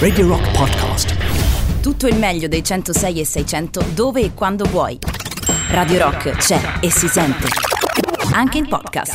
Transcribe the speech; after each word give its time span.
Radio 0.00 0.26
Rock 0.26 0.50
Podcast. 0.50 1.80
Tutto 1.80 2.08
il 2.08 2.16
meglio 2.16 2.48
dei 2.48 2.64
106 2.64 3.20
e 3.20 3.24
600 3.24 3.84
dove 3.94 4.22
e 4.22 4.34
quando 4.34 4.64
vuoi. 4.64 4.98
Radio 5.68 5.98
Rock 5.98 6.30
c'è 6.32 6.60
e 6.80 6.90
si 6.90 7.06
sente. 7.06 7.46
Anche 8.32 8.58
in 8.58 8.66
podcast. 8.66 9.14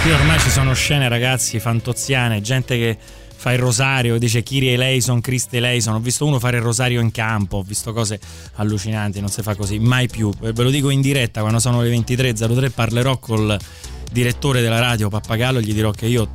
Qui 0.00 0.12
ormai 0.12 0.38
ci 0.38 0.48
sono 0.48 0.72
scene, 0.72 1.10
ragazzi, 1.10 1.60
fantoziane, 1.60 2.40
gente 2.40 2.78
che 2.78 2.96
fa 3.36 3.52
il 3.52 3.58
rosario, 3.58 4.16
dice 4.16 4.42
Kiri 4.42 4.72
Eleison, 4.72 5.20
Christ 5.20 5.52
Eleison. 5.52 5.92
Ho 5.92 6.00
visto 6.00 6.24
uno 6.24 6.38
fare 6.38 6.56
il 6.56 6.62
rosario 6.62 7.02
in 7.02 7.10
campo, 7.10 7.58
ho 7.58 7.62
visto 7.62 7.92
cose 7.92 8.18
allucinanti, 8.54 9.20
non 9.20 9.28
si 9.28 9.42
fa 9.42 9.54
così 9.54 9.78
mai 9.78 10.08
più. 10.08 10.32
Ve 10.40 10.62
lo 10.62 10.70
dico 10.70 10.88
in 10.88 11.02
diretta, 11.02 11.42
quando 11.42 11.58
sono 11.58 11.82
le 11.82 11.94
23.03 11.94 12.70
parlerò 12.70 13.18
col 13.18 13.58
direttore 14.10 14.62
della 14.62 14.80
radio 14.80 15.10
Pappagallo, 15.10 15.60
gli 15.60 15.74
dirò 15.74 15.90
che 15.90 16.06
io 16.06 16.28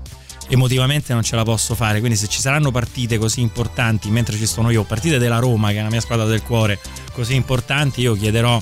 emotivamente 0.47 1.13
non 1.13 1.23
ce 1.23 1.35
la 1.35 1.43
posso 1.43 1.75
fare. 1.75 1.99
Quindi, 1.99 2.17
se 2.17 2.27
ci 2.27 2.39
saranno 2.39 2.71
partite 2.71 3.17
così 3.17 3.41
importanti 3.41 4.09
mentre 4.09 4.37
ci 4.37 4.45
sono 4.45 4.69
io, 4.69 4.83
partite 4.83 5.17
della 5.17 5.39
Roma, 5.39 5.71
che 5.71 5.79
è 5.79 5.81
la 5.81 5.89
mia 5.89 6.01
squadra 6.01 6.25
del 6.25 6.41
cuore, 6.41 6.79
così 7.13 7.35
importanti, 7.35 8.01
io 8.01 8.13
chiederò 8.13 8.61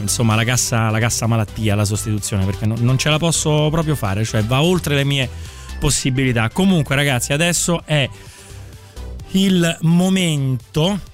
insomma 0.00 0.34
la 0.34 0.44
cassa, 0.44 0.90
la 0.90 0.98
cassa 0.98 1.26
malattia, 1.26 1.74
la 1.74 1.84
sostituzione, 1.84 2.44
perché 2.44 2.66
non, 2.66 2.78
non 2.80 2.98
ce 2.98 3.10
la 3.10 3.18
posso 3.18 3.68
proprio 3.70 3.94
fare, 3.94 4.24
cioè 4.24 4.42
va 4.44 4.62
oltre 4.62 4.94
le 4.94 5.04
mie 5.04 5.28
possibilità. 5.78 6.48
Comunque, 6.50 6.94
ragazzi, 6.94 7.32
adesso 7.32 7.82
è 7.84 8.08
il 9.32 9.78
momento 9.82 11.12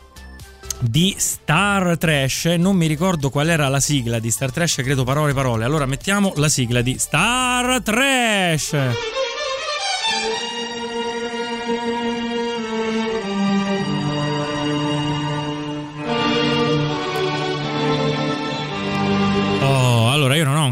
di 0.81 1.15
Star 1.19 1.97
Trash. 1.99 2.47
Non 2.59 2.77
mi 2.77 2.87
ricordo 2.87 3.31
qual 3.31 3.49
era 3.49 3.69
la 3.69 3.81
sigla 3.81 4.19
di 4.19 4.31
Star 4.31 4.51
Trash, 4.51 4.77
credo 4.77 5.05
parole 5.05 5.35
parole. 5.35 5.65
Allora 5.65 5.87
mettiamo 5.87 6.33
la 6.37 6.49
sigla 6.49 6.81
di 6.81 6.97
Star 6.99 7.83
Trash. 7.83 8.77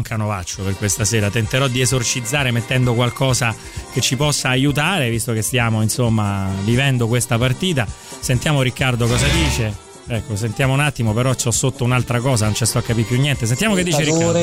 Canovaccio 0.09 0.63
per 0.63 0.75
questa 0.75 1.05
sera, 1.05 1.29
tenterò 1.29 1.67
di 1.67 1.81
esorcizzare 1.81 2.49
mettendo 2.49 2.95
qualcosa 2.95 3.55
che 3.93 4.01
ci 4.01 4.15
possa 4.15 4.49
aiutare, 4.49 5.09
visto 5.09 5.33
che 5.33 5.43
stiamo 5.43 5.83
insomma 5.83 6.49
vivendo 6.63 7.07
questa 7.07 7.37
partita. 7.37 7.87
Sentiamo 8.19 8.63
Riccardo 8.63 9.05
cosa 9.05 9.27
dice. 9.27 9.88
Ecco, 10.11 10.35
sentiamo 10.35 10.73
un 10.73 10.79
attimo, 10.79 11.13
però 11.13 11.35
c'ho 11.35 11.51
sotto 11.51 11.83
un'altra 11.83 12.19
cosa, 12.19 12.45
non 12.45 12.55
ci 12.55 12.65
sto 12.65 12.79
a 12.79 12.81
capire 12.81 13.05
più 13.05 13.19
niente. 13.19 13.45
Sentiamo 13.45 13.75
che 13.75 13.83
dice 13.83 14.01
Riccardo. 14.03 14.35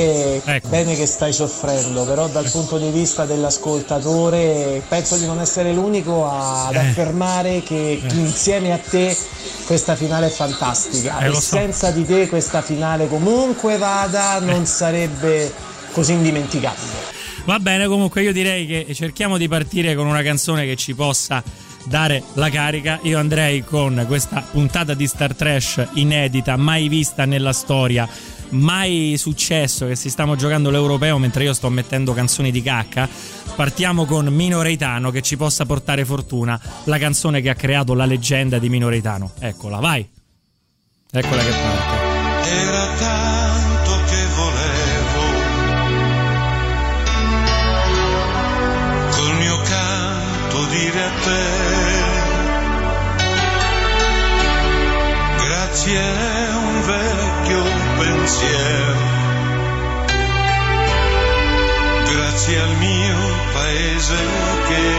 Ecco. 0.44 0.68
Bene 0.68 0.94
che 0.94 1.06
stai 1.06 1.32
soffrendo, 1.32 2.04
però 2.04 2.28
dal 2.28 2.48
punto 2.48 2.78
di 2.78 2.88
vista 2.90 3.24
dell'ascoltatore 3.24 4.80
penso 4.88 5.16
di 5.16 5.26
non 5.26 5.40
essere 5.40 5.72
l'unico 5.72 6.24
ad 6.30 6.74
Eh. 6.74 6.78
affermare 6.78 7.62
che 7.64 8.00
insieme 8.12 8.72
a 8.72 8.78
te 8.78 9.16
questa 9.66 9.96
finale 9.96 10.26
è 10.26 10.30
fantastica 10.30 11.18
Eh, 11.18 11.30
e 11.30 11.34
so. 11.34 11.40
senza 11.40 11.90
di 11.90 12.04
te 12.06 12.28
questa 12.28 12.62
finale 12.62 13.08
comunque 13.08 13.76
vada 13.76 14.38
non 14.38 14.62
Eh. 14.62 14.66
sarebbe 14.66 15.52
così 15.90 16.12
indimenticabile. 16.12 17.14
Va 17.44 17.58
bene, 17.58 17.86
comunque 17.88 18.22
io 18.22 18.32
direi 18.32 18.66
che 18.66 18.86
cerchiamo 18.94 19.36
di 19.36 19.48
partire 19.48 19.94
con 19.96 20.06
una 20.06 20.22
canzone 20.22 20.64
che 20.64 20.76
ci 20.76 20.94
possa 20.94 21.42
dare 21.86 22.22
la 22.34 22.50
carica. 22.50 22.98
Io 23.02 23.18
andrei 23.18 23.64
con 23.64 24.04
questa 24.06 24.40
puntata 24.50 24.94
di 24.94 25.06
Star 25.06 25.34
Trash 25.34 25.88
inedita, 25.94 26.56
mai 26.56 26.88
vista 26.88 27.24
nella 27.24 27.52
storia, 27.52 28.08
mai 28.50 29.16
successo 29.18 29.86
che 29.86 29.96
si 29.96 30.10
stiamo 30.10 30.36
giocando 30.36 30.70
l'europeo 30.70 31.18
mentre 31.18 31.44
io 31.44 31.52
sto 31.52 31.68
mettendo 31.70 32.12
canzoni 32.12 32.50
di 32.50 32.62
cacca. 32.62 33.08
Partiamo 33.54 34.04
con 34.04 34.26
Minoreitano 34.26 35.10
che 35.10 35.22
ci 35.22 35.36
possa 35.36 35.64
portare 35.64 36.04
fortuna, 36.04 36.60
la 36.84 36.98
canzone 36.98 37.40
che 37.40 37.48
ha 37.48 37.54
creato 37.54 37.94
la 37.94 38.04
leggenda 38.04 38.58
di 38.58 38.68
Minoreitano. 38.68 39.32
Eccola, 39.38 39.78
vai. 39.78 40.06
Eccola 41.10 41.42
che 41.42 41.50
parte. 41.50 42.14
Era 42.50 42.86
tanto 42.98 44.04
che 44.10 44.26
volevo 44.34 45.24
col 49.10 49.36
mio 49.38 49.60
canto 49.62 50.66
dire 50.66 51.02
a 51.02 51.10
te 51.24 51.75
grazie 55.86 56.00
a 56.00 56.56
un 56.56 56.82
vecchio 56.82 57.62
pensiero? 57.96 58.98
Grazie 62.12 62.60
al 62.60 62.76
mio 62.78 63.16
paese 63.52 64.16
che 64.66 64.94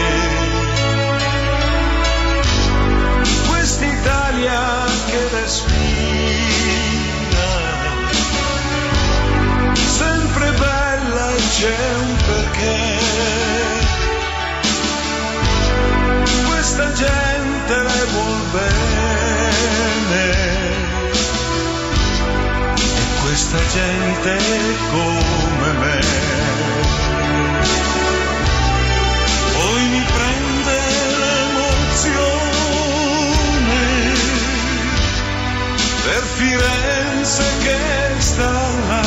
quest'Italia 3.48 4.86
che 5.06 5.28
respira, 5.40 5.78
sempre 9.74 10.50
bella 10.52 11.30
e 11.34 11.40
c'è 11.50 11.94
un 11.98 12.16
perché. 12.26 12.96
Questa 16.46 16.92
gente 16.92 17.74
le 17.74 18.04
vuol 18.12 18.42
bene 18.52 18.97
questa 23.38 23.62
gente 23.68 24.36
come 24.90 25.72
me. 25.74 26.00
Poi 29.54 29.82
mi 29.90 30.04
prende 30.12 30.78
l'emozione 31.22 32.14
per 36.02 36.22
Firenze 36.34 37.44
che 37.62 37.78
sta 38.18 38.50
là, 38.88 39.06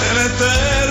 e 0.00 0.12
l'eterna 0.14 0.81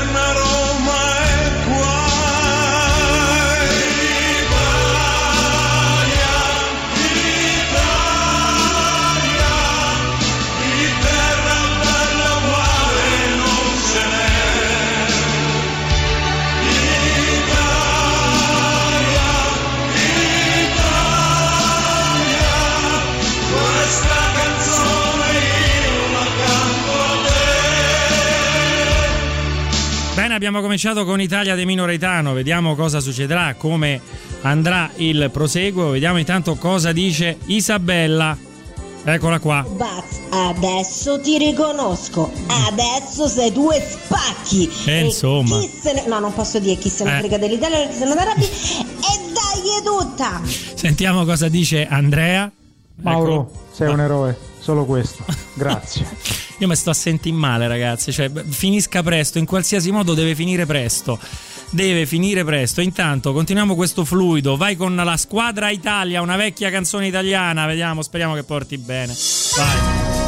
abbiamo 30.43 30.61
cominciato 30.61 31.05
con 31.05 31.21
Italia 31.21 31.53
De 31.53 31.65
Minoretano, 31.65 32.33
vediamo 32.33 32.73
cosa 32.73 32.99
succederà, 32.99 33.53
come 33.53 34.01
andrà 34.41 34.89
il 34.95 35.29
proseguo, 35.31 35.89
vediamo 35.91 36.17
intanto 36.17 36.55
cosa 36.55 36.91
dice 36.91 37.37
Isabella. 37.45 38.35
Eccola 39.03 39.37
qua. 39.37 39.63
Baz, 39.69 40.03
adesso 40.31 41.19
ti 41.21 41.37
riconosco. 41.37 42.31
Adesso 42.47 43.27
sei 43.27 43.51
due 43.51 43.79
spacchi. 43.87 44.67
Eh, 44.85 44.91
E 44.91 45.05
insomma. 45.05 45.59
Chi 45.59 45.67
se 45.79 45.93
ne... 45.93 46.07
No, 46.07 46.17
non 46.17 46.33
posso 46.33 46.57
dire 46.57 46.75
chi 46.77 46.89
se 46.89 47.03
ne 47.03 47.17
Eh. 47.17 47.19
frega 47.19 47.37
dell'Italia 47.37 47.77
perché 47.77 47.93
se 47.93 48.05
ne 48.05 48.11
arrabbi. 48.13 48.43
E 48.43 49.31
dai 49.33 49.83
tutta. 49.83 50.41
Sentiamo 50.73 51.23
cosa 51.23 51.49
dice 51.49 51.85
Andrea. 51.87 52.51
Mauro, 53.03 53.33
Ecco. 53.33 53.51
sei 53.73 53.89
un 53.93 53.99
eroe, 53.99 54.35
solo 54.59 54.85
questo. 54.85 55.23
Grazie. 55.53 56.49
Io 56.61 56.67
mi 56.67 56.75
sto 56.75 56.93
sentire 56.93 57.35
male, 57.35 57.67
ragazzi. 57.67 58.13
Cioè, 58.13 58.29
finisca 58.47 59.01
presto, 59.01 59.39
in 59.39 59.45
qualsiasi 59.45 59.89
modo 59.91 60.13
deve 60.13 60.35
finire 60.35 60.67
presto. 60.67 61.17
Deve 61.71 62.05
finire 62.05 62.43
presto. 62.43 62.81
Intanto 62.81 63.33
continuiamo 63.33 63.73
questo 63.73 64.05
fluido. 64.05 64.57
Vai 64.57 64.75
con 64.75 64.95
la 64.95 65.17
squadra 65.17 65.71
Italia, 65.71 66.21
una 66.21 66.35
vecchia 66.35 66.69
canzone 66.69 67.07
italiana. 67.07 67.65
Vediamo, 67.65 68.03
speriamo 68.03 68.35
che 68.35 68.43
porti 68.43 68.77
bene. 68.77 69.15
Vai. 69.57 70.20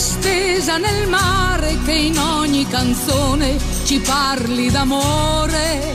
distesa 0.00 0.78
nel 0.78 1.06
mare 1.08 1.76
che 1.84 1.92
in 1.92 2.18
ogni 2.18 2.66
canzone 2.66 3.58
ci 3.84 3.98
parli 4.00 4.70
d'amore. 4.70 5.94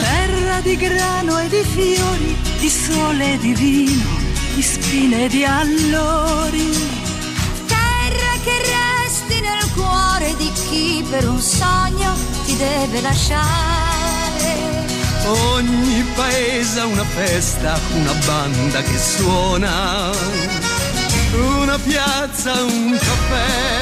Terra 0.00 0.60
di 0.62 0.76
grano 0.76 1.38
e 1.40 1.48
di 1.48 1.62
fiori, 1.62 2.34
di 2.58 2.70
sole 2.70 3.34
e 3.34 3.38
di 3.38 3.52
vino, 3.52 4.08
di 4.54 4.62
spine 4.62 5.26
e 5.26 5.28
di 5.28 5.44
allori. 5.44 6.70
Terra 7.66 8.32
che 8.42 8.56
resti 8.56 9.40
nel 9.42 9.70
cuore 9.74 10.34
di 10.38 10.50
chi 10.70 11.04
per 11.06 11.28
un 11.28 11.38
sogno 11.38 12.14
ti 12.46 12.56
deve 12.56 13.02
lasciare. 13.02 14.56
Ogni 15.26 16.02
paese 16.14 16.80
ha 16.80 16.86
una 16.86 17.04
festa, 17.04 17.78
una 17.92 18.14
banda 18.24 18.80
che 18.80 18.98
suona 18.98 20.69
una 21.38 21.78
piazza, 21.78 22.62
un 22.62 22.98
caffè. 22.98 23.78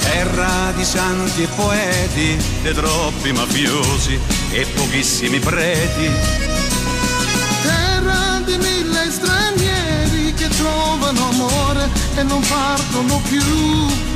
Terra 0.00 0.72
di 0.76 0.84
santi 0.84 1.42
e 1.42 1.48
poeti, 1.54 2.38
e 2.62 2.72
troppi 2.72 3.32
mafiosi 3.32 4.18
e 4.50 4.66
pochissimi 4.74 5.38
preti. 5.38 6.10
Terra 7.62 8.40
di 8.44 8.56
mille 8.56 9.10
stranieri 9.10 10.34
che 10.34 10.48
trovano 10.48 11.28
amore 11.28 11.88
e 12.16 12.22
non 12.22 12.40
partono 12.40 13.20
più. 13.28 14.13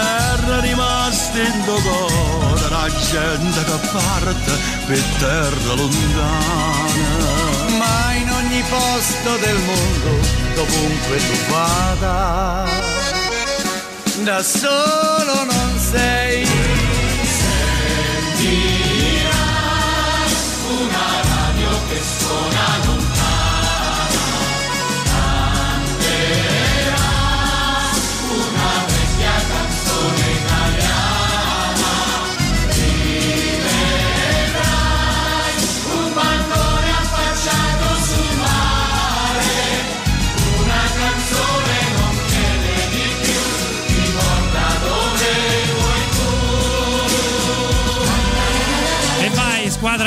Terra 0.00 0.60
rimasta 0.60 1.38
in 1.38 1.64
dogora, 1.66 2.68
la 2.70 2.88
gente 2.88 3.64
che 3.64 3.78
parte 3.92 4.52
per 4.86 5.02
terra 5.18 5.74
lontana. 5.74 7.18
Ma 7.76 8.14
in 8.14 8.30
ogni 8.30 8.62
posto 8.62 9.36
del 9.44 9.58
mondo, 9.58 10.10
dovunque 10.54 11.16
tu 11.18 11.36
vada 11.52 12.64
da 14.24 14.42
solo 14.42 15.44
non 15.44 15.78
sei. 15.78 16.46
Sentirai 17.36 18.46
una 20.78 21.08
radio 21.28 21.70
che 21.88 22.00
suona 22.18 22.99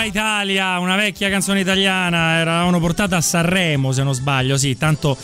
Italia, 0.06 0.80
una 0.80 0.96
vecchia 0.96 1.30
canzone 1.30 1.62
italiana, 1.62 2.38
eravamo 2.38 2.80
portata 2.80 3.18
a 3.18 3.22
Sanremo 3.22 3.92
se 3.92 4.04
non 4.04 4.14
sbaglio, 4.14 4.58
sì, 4.58 4.78
tanto 4.78 5.18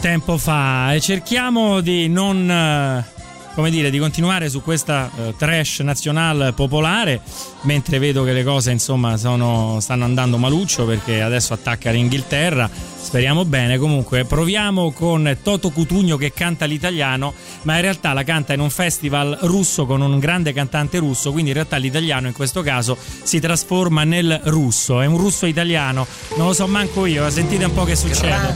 tempo 0.00 0.38
fa. 0.38 0.92
E 0.92 1.00
cerchiamo 1.00 1.80
di 1.80 2.08
non, 2.08 2.50
eh, 2.50 3.04
come 3.54 3.70
dire, 3.70 3.90
di 3.90 3.98
continuare 3.98 4.48
su 4.48 4.62
questa 4.62 5.10
eh, 5.16 5.34
trash 5.36 5.78
nazionale 5.80 6.52
popolare, 6.52 7.20
mentre 7.62 7.98
vedo 7.98 8.24
che 8.24 8.32
le 8.32 8.42
cose 8.42 8.72
insomma 8.72 9.16
sono- 9.16 9.78
stanno 9.80 10.04
andando 10.04 10.38
maluccio 10.38 10.84
perché 10.84 11.22
adesso 11.22 11.54
attacca 11.54 11.90
l'Inghilterra. 11.90 12.68
Speriamo 13.04 13.44
bene, 13.44 13.78
comunque 13.78 14.24
proviamo 14.24 14.90
con 14.90 15.38
Toto 15.42 15.70
Cutugno 15.70 16.16
che 16.16 16.32
canta 16.32 16.64
l'italiano, 16.64 17.32
ma 17.62 17.76
in 17.76 17.82
realtà 17.82 18.12
la 18.12 18.24
canta 18.24 18.54
in 18.54 18.60
un 18.60 18.70
festival 18.70 19.38
russo 19.42 19.86
con 19.86 20.00
un 20.00 20.18
grande 20.18 20.52
cantante 20.52 20.98
russo, 20.98 21.30
quindi 21.30 21.50
in 21.50 21.56
realtà 21.56 21.76
l'italiano 21.76 22.26
in 22.26 22.32
questo 22.32 22.62
caso 22.62 22.96
si 23.22 23.38
trasforma 23.38 24.02
nel 24.04 24.40
russo, 24.44 25.00
è 25.00 25.06
un 25.06 25.18
russo 25.18 25.46
italiano, 25.46 26.06
non 26.36 26.48
lo 26.48 26.52
so 26.52 26.66
manco 26.66 27.06
io, 27.06 27.28
sentite 27.30 27.64
un 27.64 27.72
po' 27.72 27.84
che 27.84 27.94
succede. 27.94 28.54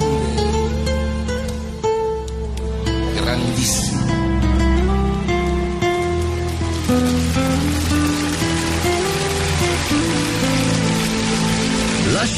Grandissimo. 3.14 4.07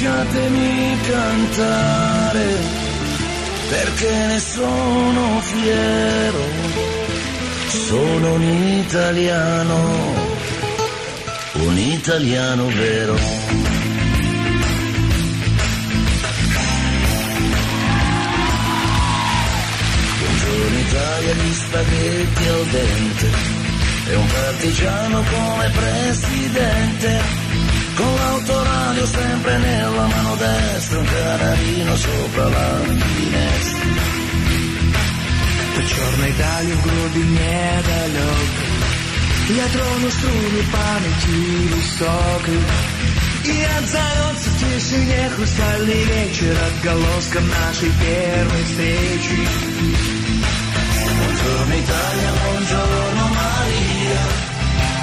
Lasciatemi 0.03 0.97
cantare 1.07 2.57
perché 3.69 4.27
ne 4.29 4.41
sono 4.41 5.41
fiero. 5.41 6.39
Sono 7.69 8.33
un 8.33 8.43
italiano, 8.43 10.15
un 11.53 11.77
italiano 11.77 12.67
vero. 12.69 13.15
Buongiorno 20.19 20.79
Italia, 20.79 21.35
gli 21.35 21.53
spaghetti 21.53 22.49
al 22.49 22.67
dente. 22.71 23.31
E 24.07 24.15
un 24.15 24.27
partigiano 24.27 25.23
come 25.23 25.71
presidente. 25.75 27.40
Con 28.01 28.15
l'autoradio 28.21 29.07
sempre 29.07 29.59
nella 29.59 30.07
mano 30.15 30.35
destra, 30.37 30.99
un 30.99 31.05
canarino 31.05 31.97
sopra 31.97 32.45
la 32.57 32.69
finestra. 32.87 33.81
Чорна 35.91 36.27
Італія 36.27 36.77
в 36.77 36.83
груди 36.85 37.23
недалеко 37.37 38.67
Я 39.63 39.67
трону 39.75 40.09
струны 40.17 40.63
памяти 40.75 41.39
высокой 41.73 42.61
И 43.53 43.57
отзовется 43.79 44.49
в 44.51 44.57
тишине 44.61 45.23
хрустальный 45.35 46.03
вечер 46.13 46.55
Отголоском 46.69 47.45
нашей 47.49 47.91
первой 48.03 48.63
встречи 48.69 49.39
Buongiorno 51.19 51.75
Italia, 51.85 52.31
buongiorno 52.43 53.25
Maria, 53.41 54.23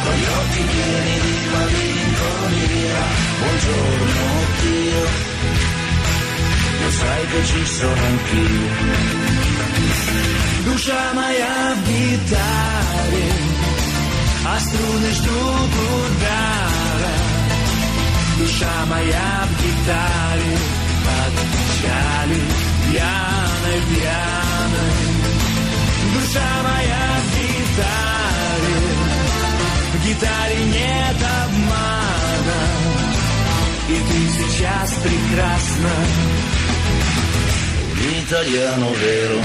con 0.04 0.14
gli 0.20 0.28
occhi 0.40 0.64
pieni 0.72 1.16
di 1.26 1.97
malinconia. 2.28 3.02
Buongiorno 3.40 4.26
Dio, 4.62 5.02
lo 6.82 6.92
sai 6.92 7.28
che 7.28 7.46
ci 7.46 7.66
sono 7.66 8.04
anch'io. 8.06 9.26
Душа 10.66 11.14
моя 11.14 11.76
в 11.76 11.80
гитаре 11.88 13.30
А 14.46 14.60
струны 14.60 15.12
ждут 15.18 15.74
удара 15.96 17.16
Душа 18.38 18.76
моя 18.90 19.48
в 19.48 19.52
гитаре 19.64 20.58
Под 21.06 21.34
печали 21.52 22.42
пьяной, 22.84 23.80
пьяной 23.90 24.98
Душа 26.14 26.50
моя 26.68 27.06
в 27.24 27.28
гитаре 27.38 28.78
В 29.94 30.06
гитаре 30.06 30.60
нет 30.66 31.20
обмана 31.44 31.67
И 33.89 33.95
ты 33.95 34.29
сейчас 34.29 34.93
прекрасна 35.03 35.91
Un 38.03 38.19
italiano 38.19 38.91
vero. 39.01 39.41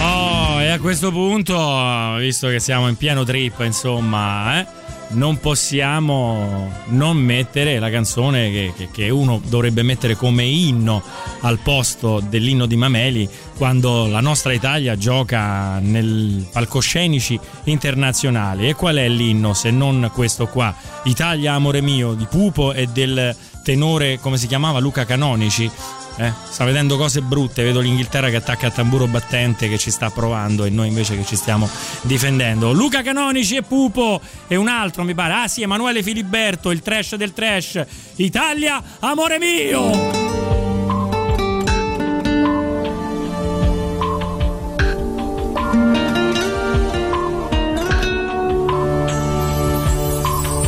Oh, 0.00 0.60
e 0.60 0.68
a 0.70 0.78
questo 0.78 1.10
punto, 1.10 2.14
visto 2.18 2.48
che 2.48 2.60
siamo 2.60 2.88
in 2.88 2.96
pieno 2.96 3.24
trip, 3.24 3.60
insomma, 3.60 4.60
eh, 4.60 4.66
non 5.11 5.39
possiamo 5.39 6.71
non 6.87 7.17
mettere 7.17 7.79
la 7.79 7.89
canzone 7.89 8.49
che, 8.51 8.73
che- 8.75 8.89
che 8.91 9.09
uno 9.09 9.41
dovrebbe 9.45 9.83
mettere 9.83 10.15
come 10.15 10.43
inno 10.43 11.01
al 11.41 11.59
posto 11.59 12.21
dell'inno 12.27 12.65
di 12.65 12.75
Mameli 12.75 13.27
quando 13.57 14.07
la 14.07 14.21
nostra 14.21 14.53
Italia 14.53 14.97
gioca 14.97 15.79
nel 15.79 16.47
palcoscenici 16.51 17.39
internazionali. 17.65 18.67
E 18.69 18.73
qual 18.75 18.95
è 18.95 19.07
l'inno 19.07 19.53
se 19.53 19.71
non 19.71 20.09
questo 20.13 20.47
qua? 20.47 20.73
Italia 21.03 21.53
amore 21.53 21.81
mio 21.81 22.13
di 22.13 22.25
Pupo 22.25 22.73
e 22.73 22.87
del 22.87 23.35
tenore, 23.63 24.19
come 24.19 24.37
si 24.37 24.47
chiamava, 24.47 24.79
Luca 24.79 25.05
Canonici. 25.05 25.69
Eh, 26.17 26.31
sta 26.49 26.65
vedendo 26.65 26.97
cose 26.97 27.21
brutte, 27.21 27.63
vedo 27.63 27.79
l'Inghilterra 27.79 28.29
che 28.29 28.35
attacca 28.35 28.67
a 28.67 28.71
tamburo 28.71 29.07
battente 29.07 29.69
che 29.69 29.77
ci 29.77 29.89
sta 29.89 30.09
provando 30.09 30.65
e 30.65 30.69
noi 30.69 30.89
invece 30.89 31.15
che 31.15 31.25
ci 31.25 31.35
stiamo 31.35 31.69
difendendo. 32.01 32.71
Luca 32.73 33.01
Canonici 33.01 33.55
e 33.55 33.63
Pupo 33.63 34.21
e 34.47 34.55
un 34.55 34.67
altro 34.67 35.03
mi 35.03 35.13
pare. 35.13 35.33
Ah 35.33 35.47
sì, 35.47 35.61
Emanuele 35.61 36.03
Filiberto, 36.03 36.71
il 36.71 36.81
trash 36.81 37.15
del 37.15 37.33
trash. 37.33 37.83
Italia, 38.17 38.81
amore 38.99 39.39
mio! 39.39 40.29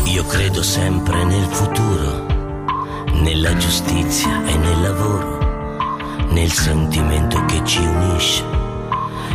Io 0.05 0.25
credo 0.25 0.63
sempre 0.63 1.23
nel 1.25 1.47
futuro, 1.50 2.23
nella 3.24 3.56
giustizia 3.56 4.46
e 4.46 4.58
nel 4.58 4.82
lavoro, 4.82 5.38
nel 6.27 6.51
sentimento 6.51 7.46
che 7.46 7.62
ci 7.63 7.80
unisce 7.80 8.44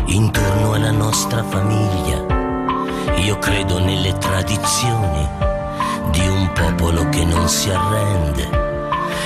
intorno 0.09 0.75
alla 0.75 0.91
nostra 0.91 1.43
famiglia. 1.43 3.17
Io 3.17 3.39
credo 3.39 3.79
nelle 3.79 4.13
tradizioni 4.19 5.27
di 6.11 6.29
un 6.29 6.53
popolo 6.53 7.09
che 7.09 7.25
non 7.25 7.49
si 7.49 7.71
arrende 7.71 8.49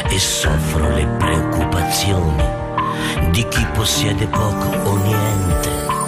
e 0.08 0.18
soffro 0.20 0.94
le 0.94 1.06
preoccupazioni 1.06 2.44
di 3.32 3.44
chi 3.48 3.66
possiede 3.74 4.28
poco 4.28 4.68
o 4.68 4.96
niente. 4.96 6.01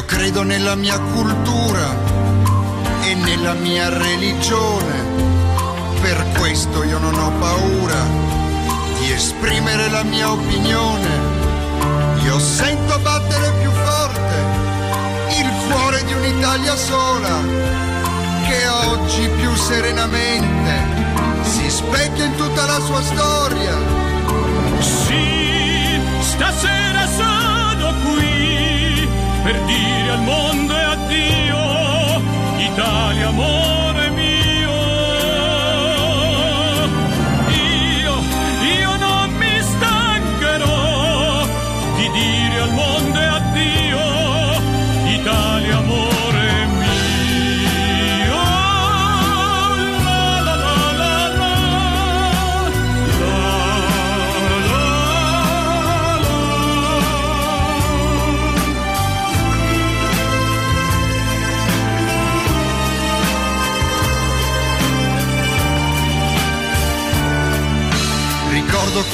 Io 0.00 0.06
credo 0.06 0.42
nella 0.42 0.76
mia 0.76 0.98
cultura 0.98 1.94
e 3.02 3.14
nella 3.16 3.52
mia 3.52 3.90
religione, 3.90 5.04
per 6.00 6.26
questo 6.38 6.82
io 6.84 6.96
non 6.96 7.14
ho 7.14 7.30
paura 7.38 8.02
di 8.98 9.12
esprimere 9.12 9.90
la 9.90 10.02
mia 10.02 10.32
opinione. 10.32 11.08
Io 12.22 12.38
sento 12.38 12.98
battere 13.00 13.52
più 13.60 13.70
forte 13.70 15.38
il 15.38 15.50
cuore 15.68 16.02
di 16.06 16.14
un'Italia 16.14 16.76
sola, 16.76 17.36
che 18.48 18.68
oggi 18.68 19.28
più 19.36 19.54
serenamente 19.54 21.42
si 21.42 21.68
specchia 21.68 22.24
in 22.24 22.36
tutta 22.36 22.64
la 22.64 22.80
sua 22.80 23.02
storia. 23.02 23.99
Dire 30.30 30.50
al 30.50 30.56
mondo 30.56 31.49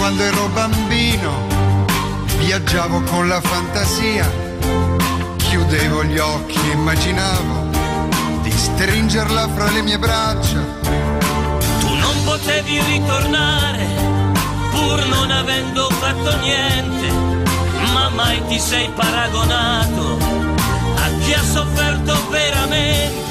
quando 0.07 0.23
ero 0.23 0.49
bambino, 0.51 1.33
viaggiavo 2.39 3.03
con 3.11 3.27
la 3.27 3.41
fantasia, 3.41 4.25
chiudevo 5.37 6.05
gli 6.05 6.17
occhi 6.17 6.61
e 6.71 6.75
immaginavo 6.75 7.71
di 8.41 8.53
stringerla 8.53 9.49
fra 9.49 9.69
le 9.73 9.83
mie 9.83 9.99
braccia. 9.99 10.61
Tu 11.81 11.93
non 11.93 12.23
potevi 12.25 12.81
ritornare 12.83 13.85
pur 14.71 15.05
non 15.07 15.29
avendo 15.33 15.91
fatto 15.91 16.37
niente, 16.37 17.11
ma 17.93 18.09
mai 18.11 18.41
ti 18.47 18.61
sei 18.61 18.89
paragonato 18.95 20.19
a 20.99 21.11
chi 21.19 21.33
ha 21.33 21.43
sofferto 21.43 22.29
veramente. 22.31 23.26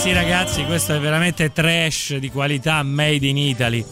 Sì 0.00 0.14
ragazzi, 0.14 0.64
questo 0.64 0.94
è 0.94 0.98
veramente 0.98 1.52
trash 1.52 2.16
di 2.16 2.30
qualità 2.30 2.82
made 2.82 3.26
in 3.26 3.36
Italy. 3.36 3.84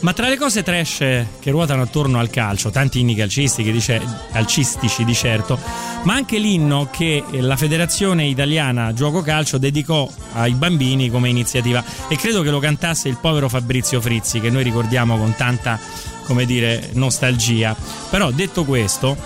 Ma 0.00 0.12
tra 0.12 0.28
le 0.28 0.36
cose 0.36 0.62
trash 0.62 0.98
che 1.40 1.50
ruotano 1.50 1.82
attorno 1.82 2.20
al 2.20 2.30
calcio, 2.30 2.70
tanti 2.70 3.00
inni 3.00 3.16
calcistici, 3.16 3.72
dice, 3.72 4.00
calcistici 4.30 5.04
di 5.04 5.12
certo, 5.12 5.58
ma 6.04 6.14
anche 6.14 6.38
l'inno 6.38 6.88
che 6.92 7.24
la 7.32 7.56
Federazione 7.56 8.26
Italiana 8.26 8.92
Gioco 8.92 9.22
Calcio 9.22 9.58
dedicò 9.58 10.08
ai 10.34 10.52
bambini 10.52 11.10
come 11.10 11.30
iniziativa 11.30 11.82
e 12.06 12.14
credo 12.14 12.42
che 12.42 12.50
lo 12.50 12.60
cantasse 12.60 13.08
il 13.08 13.18
povero 13.20 13.48
Fabrizio 13.48 14.00
Frizzi 14.00 14.38
che 14.38 14.50
noi 14.50 14.62
ricordiamo 14.62 15.18
con 15.18 15.34
tanta, 15.34 15.80
come 16.26 16.46
dire, 16.46 16.90
nostalgia. 16.92 17.74
Però 18.08 18.30
detto 18.30 18.64
questo, 18.64 19.16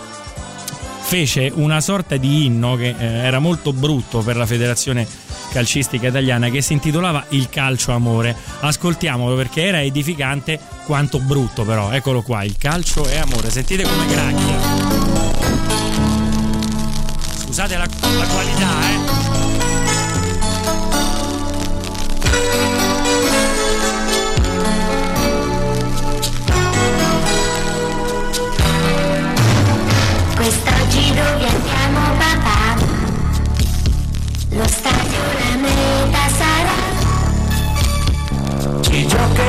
fece 1.02 1.52
una 1.54 1.82
sorta 1.82 2.16
di 2.16 2.46
inno 2.46 2.76
che 2.76 2.94
eh, 2.96 3.04
era 3.04 3.40
molto 3.40 3.74
brutto 3.74 4.20
per 4.20 4.36
la 4.36 4.46
federazione 4.46 5.28
calcistica 5.50 6.08
italiana 6.08 6.48
che 6.48 6.62
si 6.62 6.72
intitolava 6.72 7.26
Il 7.30 7.48
calcio 7.48 7.92
amore. 7.92 8.34
Ascoltiamolo 8.60 9.36
perché 9.36 9.64
era 9.64 9.82
edificante 9.82 10.58
quanto 10.86 11.18
brutto 11.18 11.64
però. 11.64 11.90
Eccolo 11.90 12.22
qua, 12.22 12.42
il 12.44 12.56
calcio 12.58 13.06
è 13.06 13.18
amore. 13.18 13.50
Sentite 13.50 13.82
come 13.82 14.06
gracchia. 14.06 14.58
Scusate 17.36 17.76
la, 17.76 17.86
la 18.16 18.26
qualità, 18.26 18.68
eh. 18.90 19.39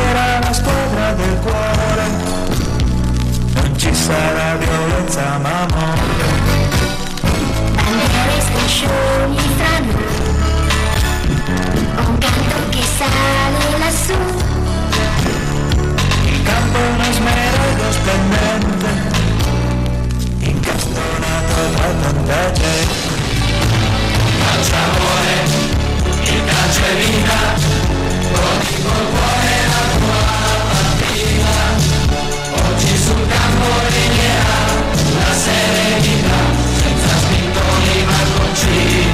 Ci 0.01 0.07
giocherà 0.07 0.39
la 0.39 0.53
squadra 0.53 1.13
del 1.13 1.39
cuore, 1.41 2.05
non 3.53 3.77
ci 3.77 3.93
sarà 3.93 4.55
violenza 4.55 5.37
ma 5.37 5.61
amore. 5.61 6.25
Bandiere 7.75 8.41
striscioni 8.41 9.37
fra 9.57 9.79
noi. 9.79 10.19
Un 11.97 12.17
canto 12.17 12.69
che 12.69 12.83
sale 12.97 13.77
lassù. 13.77 14.17
Il 16.25 16.41
campo 16.43 16.77
è 16.77 16.87
uno 16.87 17.11
smeraldo 17.11 17.91
splendente, 17.91 18.89
incastonato 20.39 21.61
da 21.75 21.87
tanta 22.01 22.51
gente. 22.53 23.19
Calcio 24.39 24.75
amore, 24.75 25.35
il 26.23 26.41
calcio 26.45 26.83
è 26.85 26.95
vita, 26.95 27.39
ogni 28.33 28.81
col 28.81 29.05
cuore 29.11 29.60
Amore 33.63 34.09
la 35.19 35.33
serenità, 35.33 36.39
senza 36.79 37.17
spintoni 37.19 38.03
ma 38.05 38.39
concili. 38.39 39.10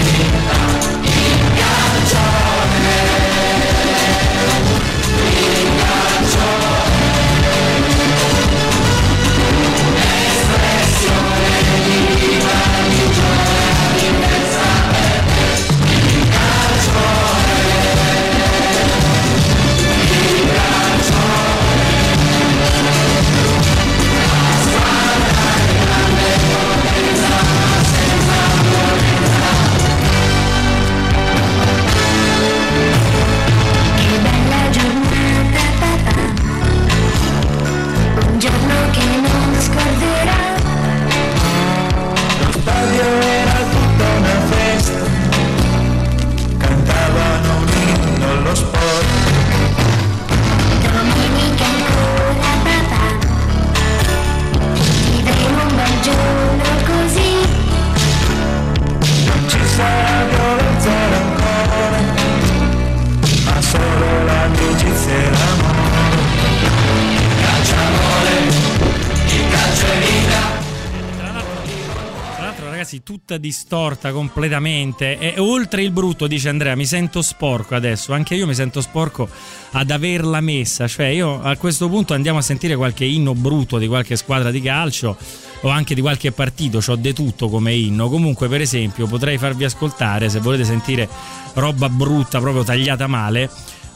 Tutta 73.37 73.39
distorta 73.39 74.11
completamente. 74.11 75.17
E 75.17 75.39
oltre 75.39 75.83
il 75.83 75.91
brutto, 75.91 76.27
dice 76.27 76.49
Andrea, 76.49 76.75
mi 76.75 76.85
sento 76.85 77.21
sporco 77.21 77.75
adesso. 77.75 78.13
Anche 78.13 78.35
io 78.35 78.45
mi 78.45 78.53
sento 78.53 78.81
sporco 78.81 79.29
ad 79.71 79.89
averla 79.89 80.41
messa. 80.41 80.87
Cioè, 80.87 81.07
io 81.07 81.41
a 81.41 81.55
questo 81.55 81.87
punto 81.87 82.13
andiamo 82.13 82.39
a 82.39 82.41
sentire 82.41 82.75
qualche 82.75 83.05
inno 83.05 83.33
brutto 83.33 83.77
di 83.77 83.87
qualche 83.87 84.15
squadra 84.15 84.51
di 84.51 84.61
calcio 84.61 85.15
o 85.61 85.69
anche 85.69 85.95
di 85.95 86.01
qualche 86.01 86.31
partito. 86.31 86.79
C'ho 86.79 86.95
de 86.95 87.13
tutto 87.13 87.47
come 87.49 87.73
inno. 87.73 88.09
Comunque, 88.09 88.47
per 88.47 88.61
esempio, 88.61 89.07
potrei 89.07 89.37
farvi 89.37 89.63
ascoltare 89.63 90.29
se 90.29 90.39
volete 90.39 90.65
sentire 90.65 91.07
roba 91.53 91.89
brutta, 91.89 92.39
proprio 92.39 92.63
tagliata 92.63 93.07
male. 93.07 93.49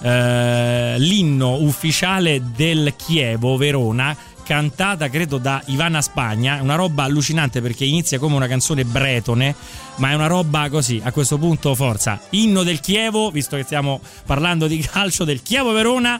eh, 0.04 0.96
l'inno 0.98 1.58
ufficiale 1.58 2.42
del 2.56 2.94
Chievo 2.96 3.56
Verona 3.56 4.16
cantata 4.51 5.08
credo 5.08 5.38
da 5.38 5.63
Ivana 5.67 6.01
Spagna, 6.01 6.62
una 6.62 6.75
roba 6.75 7.03
allucinante 7.03 7.62
perché 7.62 7.86
inizia 7.86 8.20
come 8.20 8.36
una 8.36 8.48
canzone 8.48 8.84
bretone, 8.84 9.55
ma 9.96 10.10
è 10.10 10.13
una 10.13 10.27
roba 10.27 10.67
così, 10.70 11.00
a 11.01 11.13
questo 11.13 11.38
punto 11.38 11.74
forza. 11.74 12.20
Inno 12.31 12.62
del 12.63 12.81
Chievo, 12.81 13.31
visto 13.31 13.55
che 13.55 13.63
stiamo 13.63 14.01
parlando 14.25 14.67
di 14.67 14.79
calcio 14.79 15.24
del 15.24 15.41
Chievo 15.41 15.72
Verona, 15.72 16.20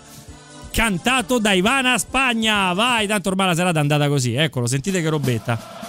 cantato 0.71 1.39
da 1.39 1.51
Ivana 1.51 1.97
Spagna. 1.97 2.71
Vai, 2.71 3.05
tanto 3.05 3.27
ormai 3.27 3.47
la 3.47 3.55
serata 3.55 3.79
è 3.79 3.81
andata 3.81 4.07
così, 4.07 4.33
eccolo, 4.33 4.65
sentite 4.65 5.01
che 5.01 5.09
robetta. 5.09 5.80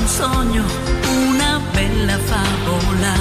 Un 0.00 0.06
sogno, 0.08 0.64
una 1.08 1.60
bella 1.72 2.18
favola, 2.18 3.14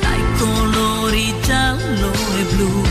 dai 0.00 0.24
colori 0.38 1.34
giallo 1.42 2.10
e 2.40 2.42
blu. 2.54 2.82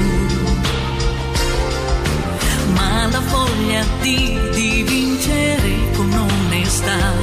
Ma 2.74 3.08
la 3.08 3.20
voglia 3.20 3.84
di, 4.02 4.40
di 4.54 4.84
vincere 4.84 5.92
con 5.96 6.12
onestà 6.14 7.14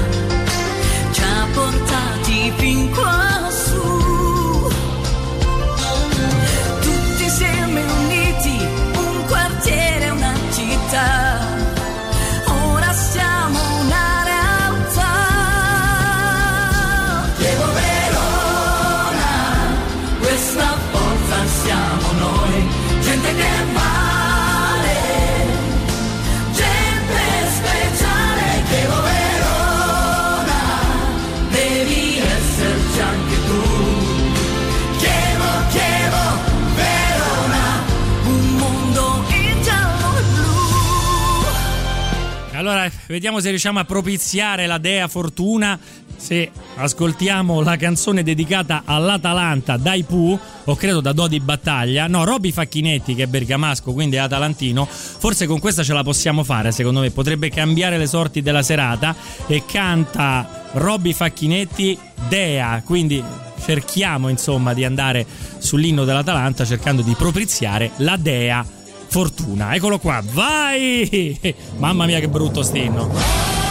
ci 1.13 1.23
ha 1.23 1.47
portati 1.55 2.53
fin 2.57 2.91
quassù. 2.91 3.22
Vediamo 43.07 43.41
se 43.41 43.51
riusciamo 43.51 43.79
a 43.79 43.85
propiziare 43.85 44.67
la 44.67 44.79
dea 44.79 45.09
fortuna. 45.09 45.79
Se 46.17 46.51
ascoltiamo 46.77 47.63
la 47.63 47.77
canzone 47.77 48.23
dedicata 48.23 48.83
all'Atalanta 48.85 49.77
dai 49.77 50.05
Pooh, 50.05 50.39
o 50.65 50.77
credo 50.77 51.01
da 51.01 51.13
Dodi 51.13 51.41
Battaglia, 51.41 52.07
no, 52.07 52.25
Roby 52.25 52.53
Facchinetti 52.53 53.17
che 53.17 53.25
è 53.25 53.27
bergamasco, 53.27 53.93
quindi 53.93 54.17
è 54.17 54.21
atalantino, 54.21 54.87
forse 54.87 55.47
con 55.47 55.59
questa 55.59 55.83
ce 55.83 55.93
la 55.93 56.05
possiamo 56.05 56.45
fare, 56.45 56.71
secondo 56.71 57.01
me, 57.01 57.11
potrebbe 57.11 57.51
cambiare 57.51 57.99
le 57.99 58.07
sorti 58.07 58.41
della 58.41 58.63
serata. 58.63 59.17
E 59.49 59.65
canta 59.67 60.69
Roby 60.73 61.13
Facchinetti 61.13 61.99
Dea, 62.29 62.83
quindi 62.85 63.23
cerchiamo 63.65 64.29
insomma 64.29 64.75
di 64.75 64.85
andare 64.85 65.27
sull'inno 65.59 66.05
dell'Atalanta 66.05 66.65
cercando 66.65 67.03
di 67.03 67.15
propiziare 67.15 67.91
la 67.97 68.17
Dea 68.17 68.65
Fortuna. 69.13 69.75
Eccolo 69.75 69.99
qua, 69.99 70.23
vai! 70.25 71.39
Mamma 71.77 72.07
mia 72.07 72.19
che 72.19 72.31
brutto 72.31 72.63
stinno. 72.63 73.62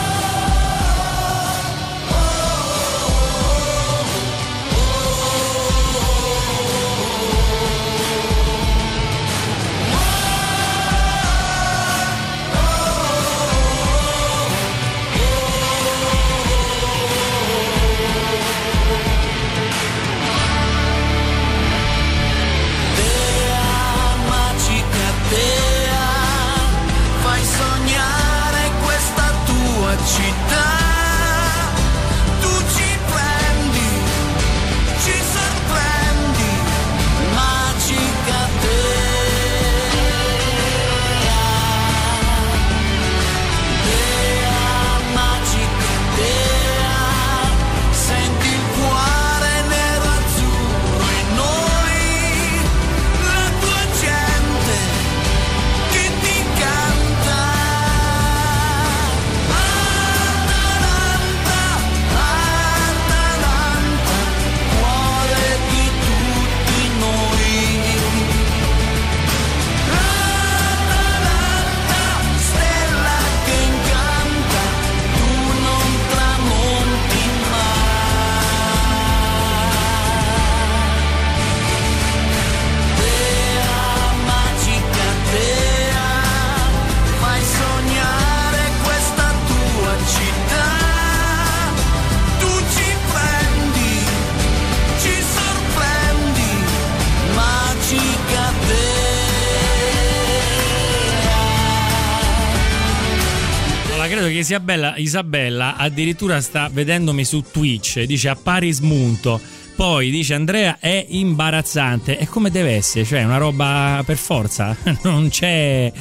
Isabella, 104.52 104.98
Isabella 104.98 105.76
addirittura 105.78 106.42
sta 106.42 106.70
vedendomi 106.72 107.24
su 107.24 107.42
Twitch, 107.52 108.02
dice 108.04 108.28
appari 108.28 108.72
smunto. 108.74 109.40
Poi 109.74 110.12
dice 110.12 110.34
Andrea 110.34 110.78
è 110.80 111.06
imbarazzante. 111.08 112.18
E 112.18 112.28
come 112.28 112.52
deve 112.52 112.72
essere? 112.76 113.06
Cioè, 113.06 113.24
una 113.24 113.38
roba 113.38 114.04
per 114.06 114.18
forza. 114.18 114.76
Non 115.04 115.30
c'è. 115.30 115.92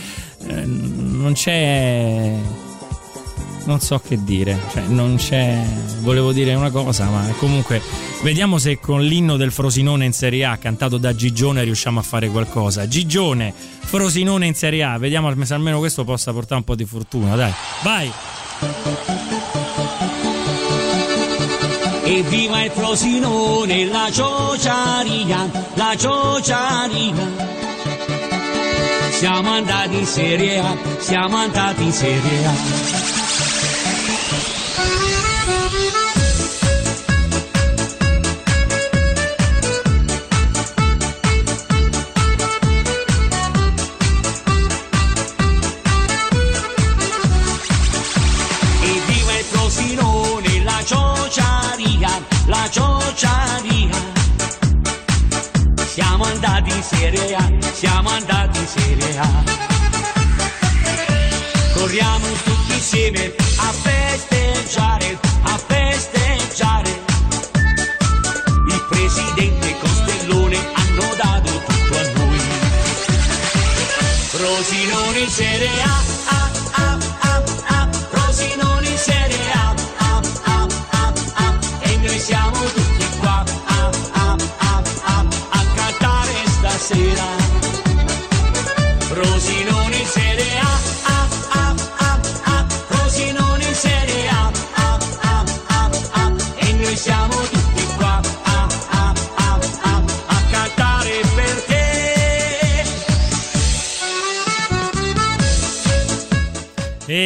eh, 0.48 0.64
Non 0.66 1.32
c'è. 1.34 2.32
Non 3.64 3.80
so 3.80 4.00
che 4.00 4.22
dire. 4.24 4.58
Cioè, 4.72 4.82
non 4.88 5.14
c'è. 5.16 5.62
Volevo 6.00 6.32
dire 6.32 6.52
una 6.54 6.70
cosa, 6.70 7.08
ma 7.08 7.24
comunque. 7.38 7.80
Vediamo 8.22 8.58
se 8.58 8.78
con 8.80 9.02
l'inno 9.02 9.36
del 9.36 9.52
Frosinone 9.52 10.04
in 10.04 10.12
Serie 10.12 10.44
A 10.44 10.56
cantato 10.58 10.98
da 10.98 11.14
Gigione 11.14 11.62
riusciamo 11.62 12.00
a 12.00 12.02
fare 12.02 12.28
qualcosa. 12.28 12.86
Gigione, 12.88 13.54
Frosinone 13.54 14.46
in 14.46 14.54
Serie 14.54 14.82
A. 14.82 14.98
Vediamo 14.98 15.32
se 15.44 15.54
almeno 15.54 15.78
questo 15.78 16.04
possa 16.04 16.32
portare 16.32 16.56
un 16.56 16.64
po' 16.64 16.74
di 16.74 16.84
fortuna. 16.84 17.34
Dai, 17.36 17.52
vai! 17.82 18.10
Evviva 22.04 22.62
il 22.62 22.70
Frosinone, 22.70 23.86
la 23.86 24.08
ciociaria, 24.10 25.50
la 25.74 25.94
ciociaria. 25.96 27.14
siamo 29.10 29.50
andati 29.50 29.96
in 29.96 30.06
Serie 30.06 30.58
A, 30.58 30.76
siamo 30.98 31.36
andati 31.36 31.82
in 31.84 31.92
Serie 31.92 32.46
A. 32.46 33.09
Serie 57.00 57.34
A, 57.34 57.50
siamo 57.72 58.10
andati 58.10 58.58
in 58.58 58.66
Serie 58.66 59.18
A. 59.18 59.42
Corriamo 61.72 62.26
tutti 62.44 62.74
insieme 62.74 63.49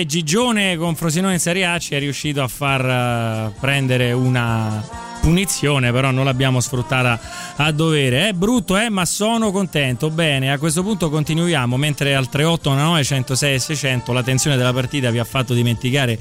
Gigione 0.02 0.76
con 0.76 0.96
Frosinone 0.96 1.34
in 1.34 1.38
Serie 1.38 1.64
A 1.64 1.78
ci 1.78 1.94
è 1.94 1.98
riuscito 1.98 2.42
a 2.42 2.48
far 2.48 2.84
eh, 2.84 3.52
prendere 3.60 4.12
una 4.12 4.82
punizione, 5.20 5.90
però 5.90 6.10
non 6.10 6.24
l'abbiamo 6.24 6.60
sfruttata 6.60 7.18
a 7.56 7.70
dovere. 7.72 8.28
È 8.28 8.32
brutto, 8.32 8.76
eh, 8.76 8.90
ma 8.90 9.04
sono 9.06 9.50
contento. 9.52 10.10
Bene, 10.10 10.52
a 10.52 10.58
questo 10.58 10.82
punto 10.82 11.08
continuiamo, 11.08 11.76
mentre 11.76 12.14
al 12.14 12.28
3819 12.28 13.04
106 13.04 13.54
e 13.54 13.58
600 13.58 14.12
la 14.12 14.22
tensione 14.22 14.56
della 14.56 14.72
partita 14.72 15.10
vi 15.10 15.18
ha 15.18 15.24
fatto 15.24 15.54
dimenticare 15.54 16.18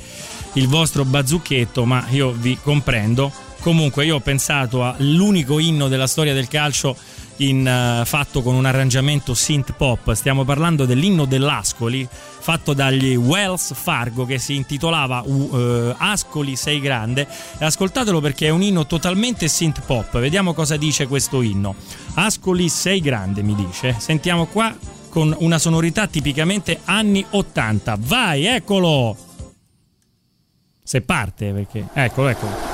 il 0.54 0.68
vostro 0.68 1.04
bazzucchetto, 1.04 1.84
ma 1.84 2.06
io 2.12 2.32
vi 2.32 2.58
comprendo. 2.62 3.32
Comunque 3.60 4.06
io 4.06 4.16
ho 4.16 4.20
pensato 4.20 4.84
all'unico 4.84 5.60
inno 5.60 5.88
della 5.88 6.08
storia 6.08 6.34
del 6.34 6.48
calcio 6.48 6.96
in, 7.38 7.68
eh, 7.68 8.06
fatto 8.06 8.42
con 8.42 8.56
un 8.56 8.66
arrangiamento 8.66 9.34
synth 9.34 9.74
pop. 9.74 10.14
Stiamo 10.14 10.44
parlando 10.44 10.86
dell'inno 10.86 11.26
dell'Ascoli, 11.26 12.08
fatto 12.10 12.74
dagli 12.74 13.16
Wells 13.16 13.74
Fargo, 13.74 14.26
che 14.26 14.38
si 14.40 14.56
intitolava 14.56 15.24
uh, 15.26 15.50
eh, 15.54 15.96
Ascoli 15.98 16.56
sei 16.56 16.80
grande. 16.80 17.28
Ascoltatelo 17.60 18.20
perché 18.20 18.48
è 18.48 18.50
un 18.50 18.62
inno 18.62 18.86
totalmente 18.86 19.48
synth 19.48 19.82
pop. 19.86 20.20
Vediamo 20.20 20.54
cosa 20.54 20.78
dice 20.78 21.08
questo 21.08 21.42
inno. 21.42 21.76
Ascoli 22.16 22.70
sei 22.70 23.00
grande, 23.00 23.42
mi 23.42 23.56
dice. 23.56 23.96
Sentiamo 23.98 24.46
qua 24.46 24.76
con 25.10 25.36
una 25.40 25.60
sonorità 25.60 26.08
tipicamente 26.08 26.80
anni 26.86 27.24
80. 27.30 27.98
Vai, 28.00 28.46
eccolo! 28.46 29.16
Se 30.84 31.02
parte, 31.02 31.52
perché... 31.52 31.88
Eccolo, 31.94 32.28
eccolo. 32.30 32.73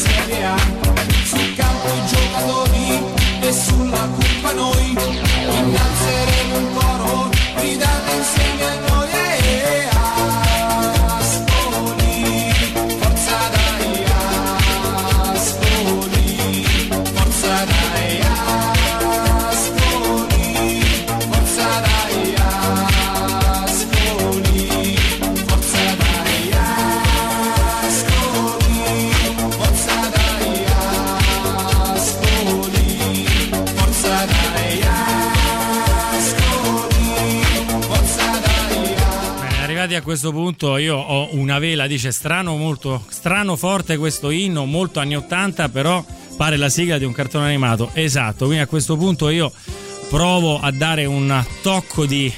CBA. 0.00 0.89
Questo 40.30 40.32
punto 40.32 40.76
io 40.76 40.96
ho 40.96 41.28
una 41.32 41.58
vela, 41.58 41.86
dice 41.86 42.12
strano 42.12 42.56
molto, 42.56 43.04
strano 43.08 43.56
forte 43.56 43.96
questo 43.96 44.30
inno, 44.30 44.64
molto 44.64 45.00
anni 45.00 45.16
80, 45.16 45.68
però 45.70 46.04
pare 46.36 46.56
la 46.56 46.68
sigla 46.68 46.98
di 46.98 47.04
un 47.04 47.12
cartone 47.12 47.46
animato. 47.46 47.90
Esatto, 47.94 48.44
quindi 48.46 48.62
a 48.62 48.66
questo 48.66 48.96
punto 48.96 49.28
io 49.28 49.52
provo 50.08 50.60
a 50.60 50.70
dare 50.70 51.04
un 51.04 51.44
tocco 51.62 52.06
di 52.06 52.32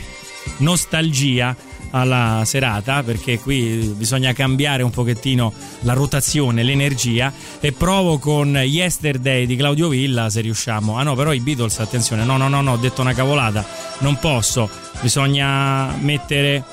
nostalgia 0.59 1.55
alla 1.95 2.43
serata 2.47 3.03
perché 3.03 3.39
qui 3.39 3.93
bisogna 3.95 4.33
cambiare 4.33 4.83
un 4.83 4.91
pochettino 4.91 5.53
la 5.81 5.93
rotazione, 5.93 6.63
l'energia 6.63 7.31
e 7.61 7.73
provo 7.73 8.19
con 8.19 8.57
Yesterday 8.57 9.45
di 9.45 9.57
Claudio 9.57 9.89
Villa 9.89 10.31
se 10.31 10.41
riusciamo. 10.41 10.97
Ah 10.97 11.03
no, 11.03 11.15
però 11.15 11.33
i 11.33 11.41
Beatles, 11.41 11.79
attenzione, 11.81 12.25
no 12.25 12.39
no 12.39 12.49
no 12.49 12.63
no, 12.63 12.73
ho 12.73 12.79
detto 12.79 13.03
una 13.03 13.13
cavolata, 13.13 13.67
non 13.99 14.19
posso, 14.19 14.71
bisogna 15.03 15.95
mettere 16.01 16.65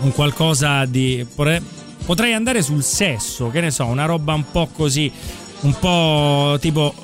un 0.00 0.12
qualcosa 0.12 0.84
di 0.84 1.26
potrei, 1.34 2.32
andare 2.32 2.62
sul 2.62 2.82
sesso, 2.82 3.50
che 3.50 3.60
ne 3.60 3.70
so, 3.70 3.86
una 3.86 4.04
roba 4.04 4.34
un 4.34 4.44
po' 4.50 4.68
così, 4.72 5.10
un 5.60 5.78
po' 5.78 6.56
tipo 6.60 6.94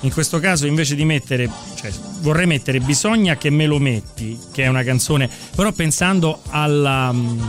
in 0.00 0.12
questo 0.12 0.40
caso 0.40 0.66
invece 0.66 0.96
di 0.96 1.04
mettere 1.04 1.48
cioè, 1.76 1.92
vorrei 2.22 2.46
mettere 2.46 2.80
bisogna 2.80 3.36
che 3.36 3.50
me 3.50 3.66
lo 3.66 3.78
metti 3.78 4.36
che 4.50 4.64
è 4.64 4.66
una 4.66 4.82
canzone 4.82 5.30
però 5.54 5.70
pensando 5.70 6.40
alla 6.50 7.12
mm, 7.12 7.40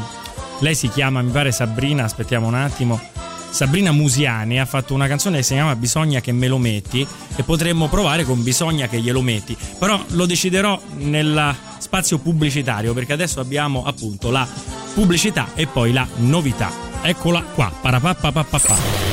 lei 0.60 0.76
si 0.76 0.88
chiama 0.89 1.24
mi 1.24 1.32
pare 1.32 1.52
Sabrina 1.52 2.04
aspettiamo 2.04 2.46
un 2.46 2.54
attimo 2.54 3.02
Sabrina 3.54 3.92
Musiani 3.92 4.60
ha 4.60 4.66
fatto 4.66 4.96
una 4.96 5.08
canzone 5.08 5.38
che 5.38 5.44
si 5.44 5.54
chiama 5.54 5.76
Bisogna 5.76 6.22
che 6.22 6.32
me 6.32 6.48
lo 6.48 6.58
metti 6.58 7.06
e 7.36 7.44
potremmo 7.44 7.88
provare 7.88 8.24
con 8.24 8.42
Bisogna 8.42 8.88
che 8.88 9.00
glielo 9.00 9.22
metti. 9.22 9.56
Però 9.78 10.04
lo 10.10 10.26
deciderò 10.26 10.82
nel 10.98 11.56
spazio 11.78 12.18
pubblicitario 12.18 12.96
perché 12.96 13.13
adesso 13.13 13.39
abbiamo 13.39 13.84
appunto 13.86 14.32
la 14.32 14.48
pubblicità 14.96 15.50
e 15.54 15.68
poi 15.68 15.94
la 15.94 16.08
novità. 16.16 16.72
Eccola 17.04 17.44
qua 17.44 17.72
parapapapapapa 17.80 19.12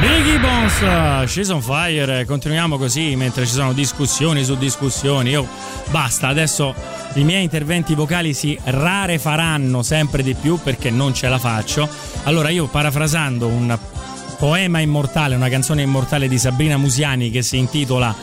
Biggie 0.00 0.38
Bones, 0.38 1.30
She's 1.30 1.50
on 1.50 1.60
Fire, 1.60 2.24
continuiamo 2.24 2.78
così 2.78 3.16
mentre 3.16 3.44
ci 3.44 3.52
sono 3.52 3.74
discussioni 3.74 4.42
su 4.44 4.56
discussioni. 4.56 5.28
Io 5.30 5.46
basta, 5.90 6.28
adesso 6.28 6.74
i 7.14 7.22
miei 7.22 7.42
interventi 7.42 7.94
vocali 7.94 8.32
si 8.32 8.58
rarefaranno 8.62 9.82
sempre 9.82 10.22
di 10.22 10.34
più 10.34 10.58
perché 10.62 10.88
non 10.90 11.12
ce 11.12 11.28
la 11.28 11.38
faccio. 11.38 11.86
Allora 12.24 12.48
io 12.48 12.66
parafrasando 12.66 13.46
un 13.46 13.78
poema 14.38 14.80
immortale, 14.80 15.34
una 15.34 15.50
canzone 15.50 15.82
immortale 15.82 16.28
di 16.28 16.38
Sabrina 16.38 16.78
Musiani 16.78 17.30
che 17.30 17.42
si 17.42 17.58
intitola 17.58 18.14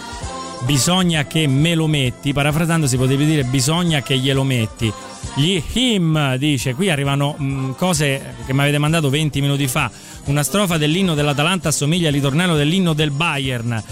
Bisogna 0.65 1.25
che 1.25 1.47
me 1.47 1.75
lo 1.75 1.87
metti, 1.87 2.33
parafrasando 2.33 2.87
si 2.87 2.97
potrebbe 2.97 3.25
dire 3.25 3.43
bisogna 3.43 4.01
che 4.01 4.17
glielo 4.17 4.43
metti. 4.43 4.91
Gli 5.35 5.61
him 5.73 6.35
dice, 6.37 6.73
qui 6.73 6.89
arrivano 6.89 7.35
mh, 7.37 7.75
cose 7.75 8.35
che 8.45 8.53
mi 8.53 8.61
avete 8.61 8.77
mandato 8.77 9.09
20 9.09 9.39
minuti 9.41 9.67
fa, 9.67 9.89
una 10.25 10.43
strofa 10.43 10.77
dell'inno 10.77 11.13
dell'Atalanta 11.13 11.69
assomiglia 11.69 12.07
al 12.07 12.13
ritornello 12.13 12.55
dell'inno 12.55 12.93
del 12.93 13.11
Bayern. 13.11 13.83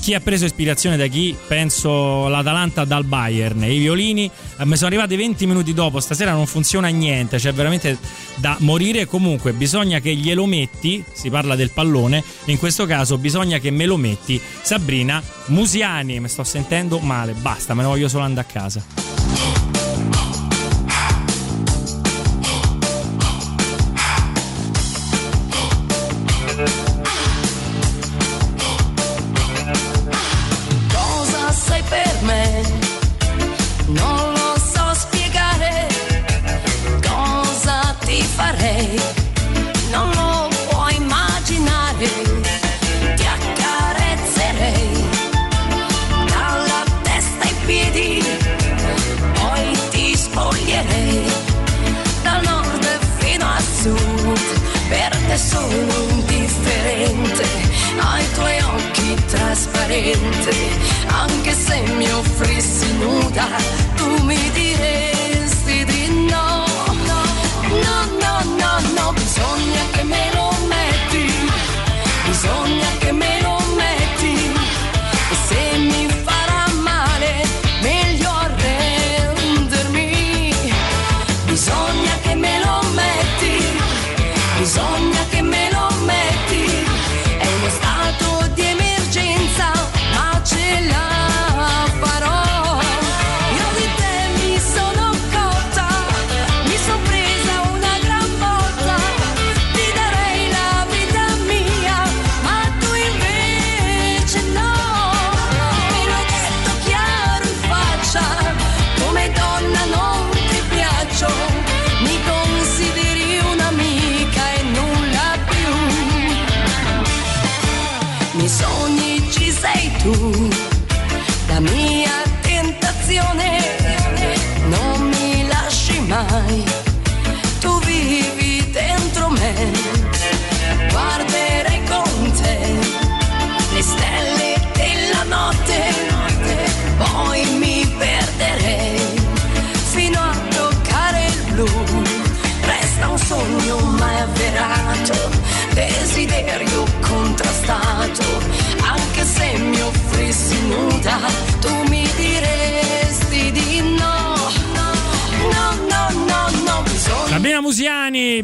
Chi 0.00 0.14
ha 0.14 0.20
preso 0.20 0.46
ispirazione 0.46 0.96
da 0.96 1.06
chi? 1.08 1.36
Penso 1.46 2.26
l'Atalanta 2.28 2.86
dal 2.86 3.04
Bayern. 3.04 3.62
I 3.64 3.78
violini 3.78 4.30
eh, 4.58 4.64
mi 4.64 4.74
sono 4.76 4.88
arrivati 4.88 5.14
20 5.14 5.46
minuti 5.46 5.74
dopo, 5.74 6.00
stasera 6.00 6.32
non 6.32 6.46
funziona 6.46 6.88
niente, 6.88 7.36
c'è 7.36 7.52
veramente 7.52 7.98
da 8.36 8.56
morire. 8.60 9.04
Comunque 9.04 9.52
bisogna 9.52 10.00
che 10.00 10.14
glielo 10.14 10.46
metti, 10.46 11.04
si 11.12 11.28
parla 11.28 11.54
del 11.54 11.70
pallone, 11.70 12.24
in 12.46 12.58
questo 12.58 12.86
caso 12.86 13.18
bisogna 13.18 13.58
che 13.58 13.70
me 13.70 13.84
lo 13.84 13.98
metti. 13.98 14.40
Sabrina 14.62 15.22
Musiani, 15.46 16.18
mi 16.18 16.28
sto 16.28 16.44
sentendo 16.44 16.98
male, 16.98 17.34
basta, 17.34 17.74
me 17.74 17.82
ne 17.82 17.88
voglio 17.88 18.08
solo 18.08 18.24
andare 18.24 18.46
a 18.48 18.50
casa. 18.50 19.59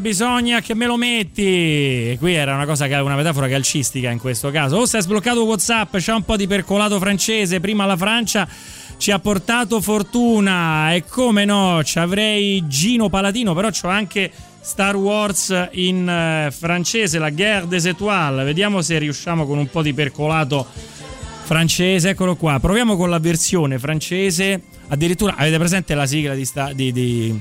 Bisogna 0.00 0.60
che 0.60 0.74
me 0.74 0.86
lo 0.86 0.96
metti. 0.96 1.42
E 1.42 2.16
qui 2.18 2.34
era 2.34 2.54
una 2.54 2.66
cosa 2.66 2.86
che 2.86 2.94
una 2.94 3.16
metafora 3.16 3.48
calcistica 3.48 4.10
in 4.10 4.18
questo 4.18 4.50
caso. 4.50 4.76
Oh, 4.76 4.86
si 4.86 4.96
è 4.96 5.00
sbloccato 5.00 5.44
WhatsApp, 5.44 5.96
c'è 5.96 6.12
un 6.12 6.22
po' 6.22 6.36
di 6.36 6.46
percolato 6.46 6.98
francese. 6.98 7.60
Prima 7.60 7.86
la 7.86 7.96
Francia 7.96 8.48
ci 8.98 9.10
ha 9.10 9.18
portato 9.18 9.80
fortuna. 9.80 10.92
E 10.92 11.04
come 11.04 11.44
no, 11.44 11.82
ci 11.84 11.98
avrei 11.98 12.66
Gino 12.66 13.08
Palatino, 13.08 13.54
però 13.54 13.70
c'ho 13.70 13.88
anche 13.88 14.30
Star 14.60 14.96
Wars 14.96 15.68
in 15.72 16.08
eh, 16.08 16.50
francese, 16.50 17.18
la 17.18 17.30
Guerre 17.30 17.68
des 17.68 17.84
Étoiles. 17.84 18.44
Vediamo 18.44 18.82
se 18.82 18.98
riusciamo 18.98 19.46
con 19.46 19.58
un 19.58 19.68
po' 19.68 19.82
di 19.82 19.94
percolato 19.94 20.66
francese. 21.44 22.10
Eccolo 22.10 22.36
qua. 22.36 22.58
Proviamo 22.60 22.96
con 22.96 23.08
la 23.08 23.18
versione 23.18 23.78
francese. 23.78 24.60
Addirittura 24.88 25.36
avete 25.36 25.58
presente 25.58 25.94
la 25.94 26.06
sigla 26.06 26.34
di, 26.34 26.44
sta, 26.44 26.72
di, 26.72 26.92
di 26.92 27.40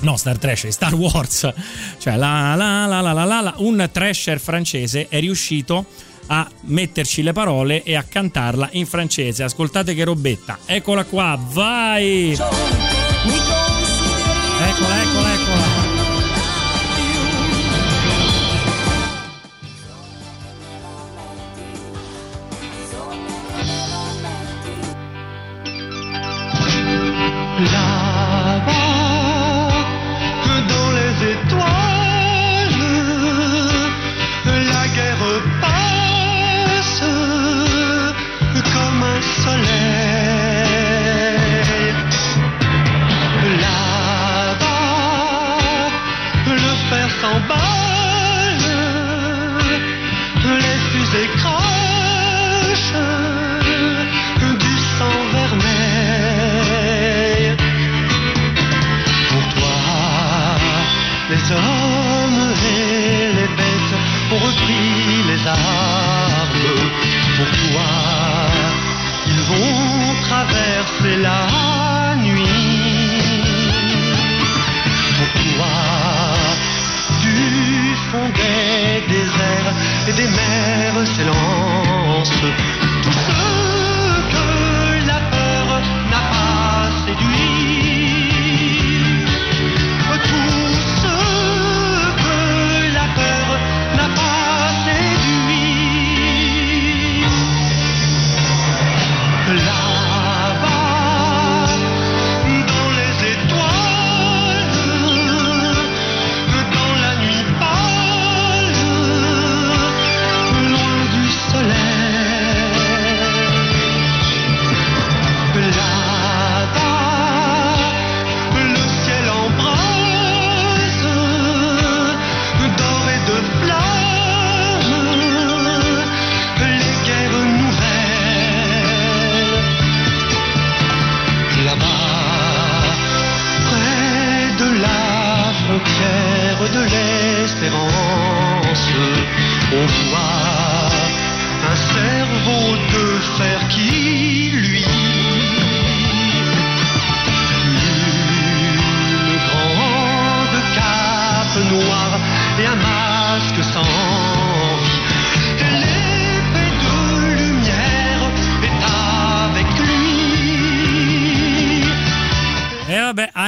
No, 0.00 0.16
Star 0.16 0.38
Trash, 0.38 0.68
Star 0.68 0.94
Wars. 0.94 1.52
Cioè, 1.98 2.16
la, 2.16 2.54
la, 2.54 2.86
la, 2.86 3.00
la, 3.00 3.12
la, 3.12 3.24
la, 3.24 3.40
la, 3.40 3.54
un 3.58 3.88
trasher 3.90 4.38
francese 4.38 5.08
è 5.08 5.20
riuscito 5.20 5.86
a 6.26 6.48
metterci 6.62 7.22
le 7.22 7.32
parole 7.32 7.82
e 7.82 7.94
a 7.94 8.02
cantarla 8.02 8.68
in 8.72 8.86
francese. 8.86 9.42
Ascoltate 9.42 9.94
che 9.94 10.04
robetta. 10.04 10.58
Eccola 10.66 11.04
qua, 11.04 11.38
vai! 11.40 12.32
Eccola, 12.32 12.93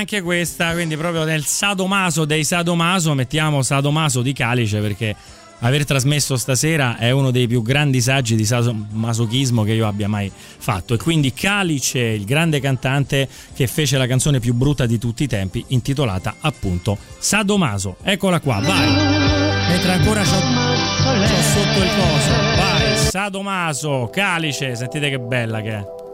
anche 0.07 0.23
questa, 0.23 0.71
quindi 0.73 0.97
proprio 0.97 1.25
nel 1.25 1.45
sadomaso 1.45 2.25
dei 2.25 2.45
sadomaso, 2.45 3.13
mettiamo 3.15 3.63
sadomaso 3.63 4.23
di 4.23 4.33
Calice 4.33 4.79
perché 4.79 5.17
aver 5.61 5.85
trasmesso 5.85 6.37
stasera 6.37 6.97
è 6.97 7.11
uno 7.11 7.33
dei 7.33 7.49
più 7.49 7.61
grandi 7.61 8.01
saggi 8.01 8.37
di 8.37 8.45
sadomasochismo 8.45 9.65
che 9.65 9.73
io 9.73 9.89
abbia 9.89 10.07
mai 10.07 10.31
fatto. 10.33 10.95
E 10.95 10.99
quindi 10.99 11.35
Calice, 11.35 11.99
il 11.99 12.25
grande 12.25 12.61
cantante 12.61 13.29
che 13.53 13.67
fece 13.67 13.99
la 13.99 14.07
canzone 14.07 14.39
più 14.39 14.55
brutta 14.55 14.87
di 14.87 14.97
tutti 14.97 15.25
i 15.25 15.27
tempi, 15.27 15.65
intitolata 15.69 16.37
appunto 16.39 16.97
Sadomaso. 17.19 17.97
Eccola 18.05 18.39
qua, 18.39 18.61
vai! 18.61 18.89
Mentre 19.67 19.91
ancora 19.91 20.23
c'ho, 20.23 20.39
c'ho 20.39 21.43
sotto 21.43 21.83
il 21.83 21.91
coso. 21.97 22.31
Vai, 22.55 22.97
Sadomaso, 22.97 24.09
Calice, 24.13 24.77
sentite 24.77 25.11
che 25.11 25.19
bella 25.19 25.61
che 25.63 25.71
è. 25.71 26.06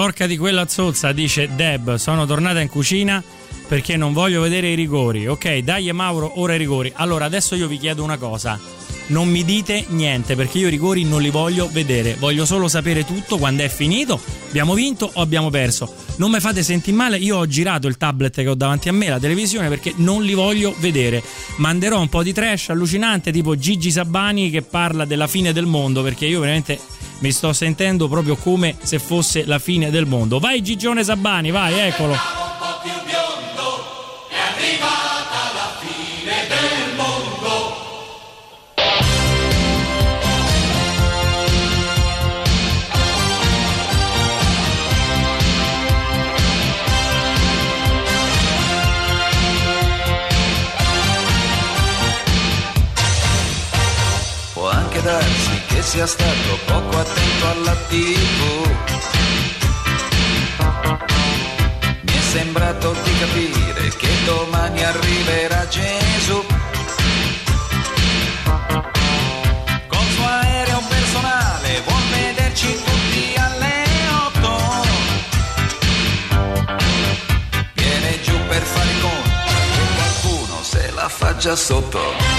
Porca 0.00 0.26
di 0.26 0.38
quella 0.38 0.66
zozza, 0.66 1.12
dice 1.12 1.50
Deb. 1.54 1.96
Sono 1.96 2.24
tornata 2.24 2.58
in 2.60 2.68
cucina 2.68 3.22
perché 3.68 3.98
non 3.98 4.14
voglio 4.14 4.40
vedere 4.40 4.70
i 4.70 4.74
rigori. 4.74 5.26
Ok, 5.26 5.58
dai 5.58 5.92
Mauro, 5.92 6.40
ora 6.40 6.54
i 6.54 6.56
rigori. 6.56 6.90
Allora, 6.96 7.26
adesso 7.26 7.54
io 7.54 7.68
vi 7.68 7.76
chiedo 7.76 8.02
una 8.02 8.16
cosa. 8.16 8.58
Non 9.08 9.28
mi 9.28 9.44
dite 9.44 9.84
niente 9.88 10.36
perché 10.36 10.56
io 10.56 10.68
i 10.68 10.70
rigori 10.70 11.04
non 11.04 11.20
li 11.20 11.28
voglio 11.28 11.68
vedere. 11.70 12.16
Voglio 12.18 12.46
solo 12.46 12.66
sapere 12.66 13.04
tutto 13.04 13.36
quando 13.36 13.62
è 13.62 13.68
finito. 13.68 14.18
Abbiamo 14.48 14.72
vinto 14.72 15.10
o 15.12 15.20
abbiamo 15.20 15.50
perso. 15.50 15.94
Non 16.16 16.30
mi 16.30 16.40
fate 16.40 16.62
sentire 16.62 16.96
male. 16.96 17.18
Io 17.18 17.36
ho 17.36 17.46
girato 17.46 17.86
il 17.86 17.98
tablet 17.98 18.36
che 18.36 18.48
ho 18.48 18.54
davanti 18.54 18.88
a 18.88 18.92
me, 18.92 19.06
la 19.10 19.18
televisione, 19.18 19.68
perché 19.68 19.92
non 19.96 20.22
li 20.22 20.32
voglio 20.32 20.74
vedere. 20.78 21.22
Manderò 21.56 22.00
un 22.00 22.08
po' 22.08 22.22
di 22.22 22.32
trash 22.32 22.70
allucinante, 22.70 23.32
tipo 23.32 23.54
Gigi 23.54 23.90
Sabani 23.90 24.48
che 24.48 24.62
parla 24.62 25.04
della 25.04 25.26
fine 25.26 25.52
del 25.52 25.66
mondo. 25.66 26.02
Perché 26.02 26.24
io 26.24 26.40
veramente 26.40 26.78
mi 27.20 27.32
sto 27.32 27.52
sentendo 27.52 28.08
proprio 28.08 28.36
come 28.36 28.76
se 28.82 28.98
fosse 28.98 29.44
la 29.46 29.58
fine 29.58 29.90
del 29.90 30.06
mondo. 30.06 30.38
Vai 30.38 30.62
Gigione 30.62 31.04
Sabani, 31.04 31.50
vai, 31.50 31.78
eccolo. 31.78 32.39
Sia 55.90 56.06
stato 56.06 56.56
poco 56.66 56.98
attento 57.00 57.48
alla 57.48 57.74
TV. 57.88 58.70
Mi 62.02 62.12
è 62.12 62.20
sembrato 62.20 62.94
di 63.02 63.18
capire 63.18 63.88
che 63.96 64.08
domani 64.24 64.84
arriverà 64.84 65.66
Gesù. 65.66 66.44
Col 69.88 70.06
suo 70.14 70.26
aereo 70.26 70.80
personale 70.88 71.82
vuol 71.84 72.02
vederci 72.12 72.72
tutti 72.84 73.34
alle 73.34 73.84
otto. 74.26 74.60
Viene 77.74 78.20
giù 78.22 78.38
per 78.46 78.62
fare 78.62 78.90
i 78.90 79.00
qualcuno 79.96 80.62
se 80.62 80.90
la 80.94 81.08
fa 81.08 81.34
già 81.36 81.56
sotto. 81.56 82.29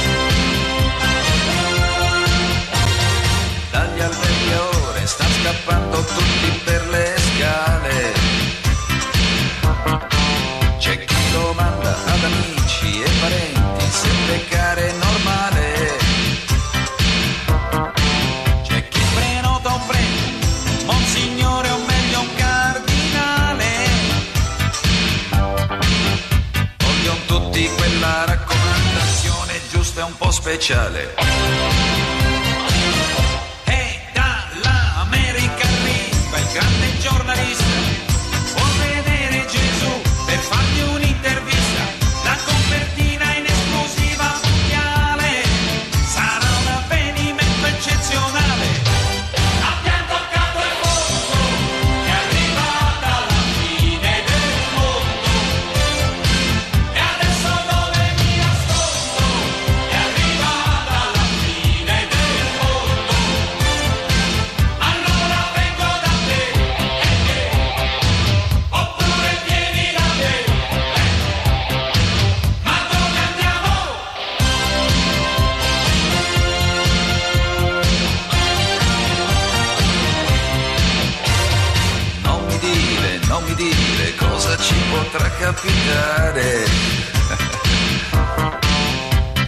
Potrà 85.12 85.30
capitare. 85.32 86.66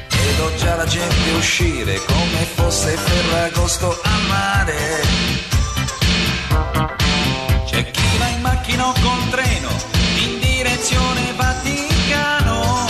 Vedo 0.10 0.56
già 0.58 0.76
la 0.76 0.86
gente 0.86 1.32
uscire 1.38 2.02
come 2.06 2.46
fosse 2.56 2.98
Ferragosto 2.98 3.98
a 4.04 4.18
mare. 4.28 5.02
C'è 7.66 7.92
chi 7.92 8.18
va 8.18 8.28
in 8.28 8.42
macchina 8.42 8.88
o 8.88 8.94
con 8.94 9.30
treno 9.30 9.70
in 10.18 10.40
direzione 10.40 11.34
Vaticano. 11.36 12.88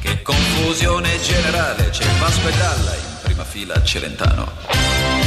Che 0.00 0.22
confusione 0.22 1.20
generale, 1.22 1.88
c'è 1.88 2.06
Vasco 2.18 2.48
e 2.48 2.52
Dalla 2.52 2.94
in 2.94 3.16
prima 3.22 3.44
fila 3.44 3.74
a 3.74 3.82
Celentano. 3.82 5.21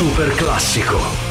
Super 0.00 0.32
classico. 0.34 1.29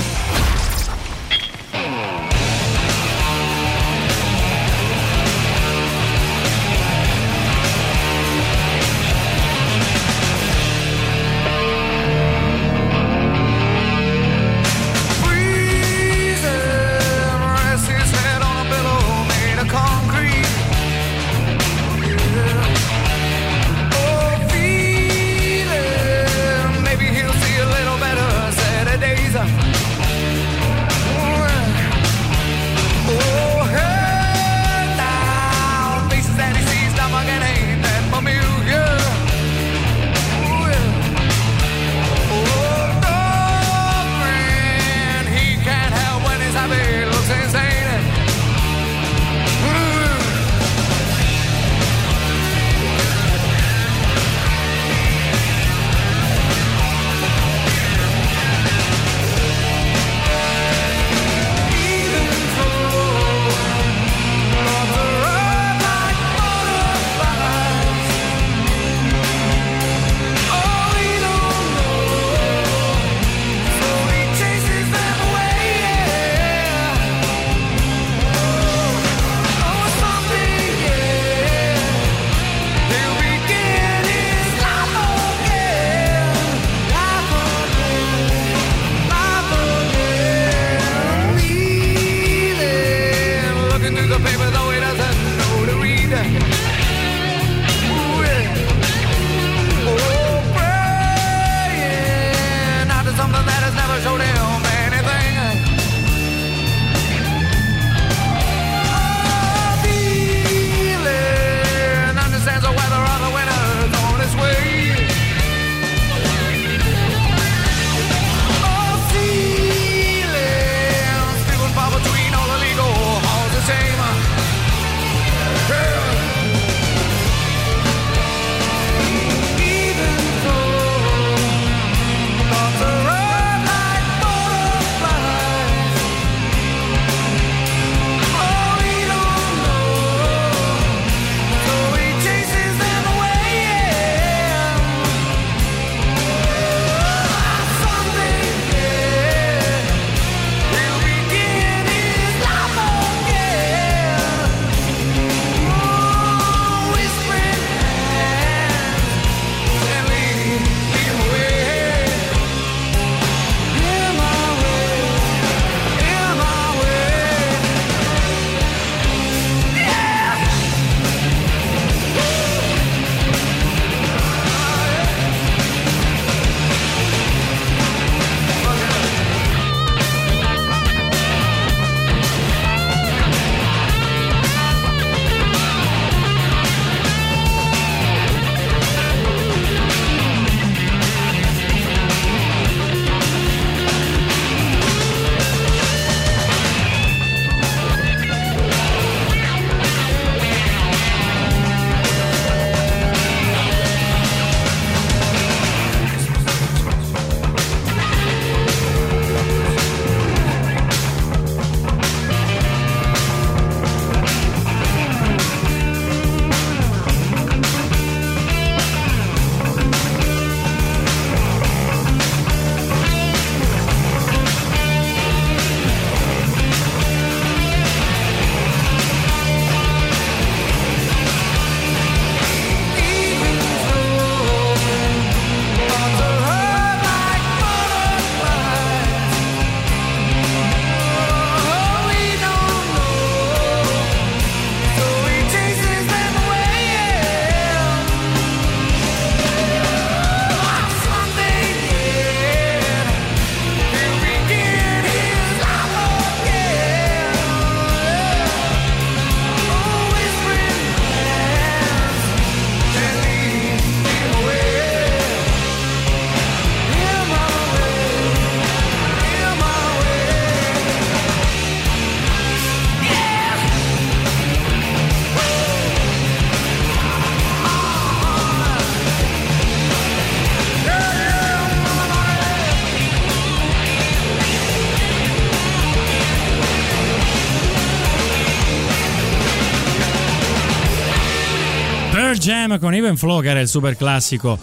Time 292.70 292.78
con 292.78 292.94
Even 292.94 293.18
Flow 293.18 293.42
che 293.42 293.50
era 293.50 293.60
il 293.62 293.68
super 293.68 293.98
classico 293.98 294.60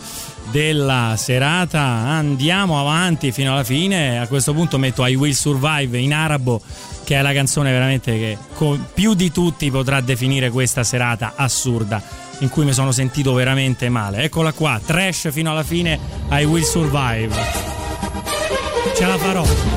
della 0.52 1.14
serata. 1.16 1.80
Andiamo 1.80 2.78
avanti 2.78 3.32
fino 3.32 3.52
alla 3.52 3.64
fine. 3.64 4.20
A 4.20 4.28
questo 4.28 4.52
punto 4.52 4.78
metto 4.78 5.04
I 5.04 5.16
Will 5.16 5.32
Survive 5.32 5.98
in 5.98 6.14
arabo, 6.14 6.61
che 7.02 7.16
è 7.16 7.22
la 7.22 7.32
canzone 7.32 7.72
veramente 7.72 8.12
che 8.12 8.38
più 8.94 9.14
di 9.14 9.32
tutti 9.32 9.68
potrà 9.72 10.00
definire 10.00 10.50
questa 10.50 10.84
serata 10.84 11.32
assurda 11.34 12.00
in 12.40 12.48
cui 12.48 12.64
mi 12.64 12.72
sono 12.72 12.92
sentito 12.92 13.32
veramente 13.32 13.88
male. 13.88 14.22
Eccola 14.22 14.52
qua, 14.52 14.80
trash 14.84 15.32
fino 15.32 15.50
alla 15.50 15.64
fine, 15.64 15.98
I 16.30 16.44
Will 16.44 16.62
Survive. 16.62 17.34
Ce 18.94 19.04
la 19.04 19.18
farò. 19.18 19.76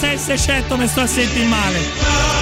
6600 0.00 0.36
certo 0.38 0.76
mi 0.78 0.88
sto 0.88 1.02
a 1.02 1.06
sentire 1.06 1.44
male. 1.44 2.39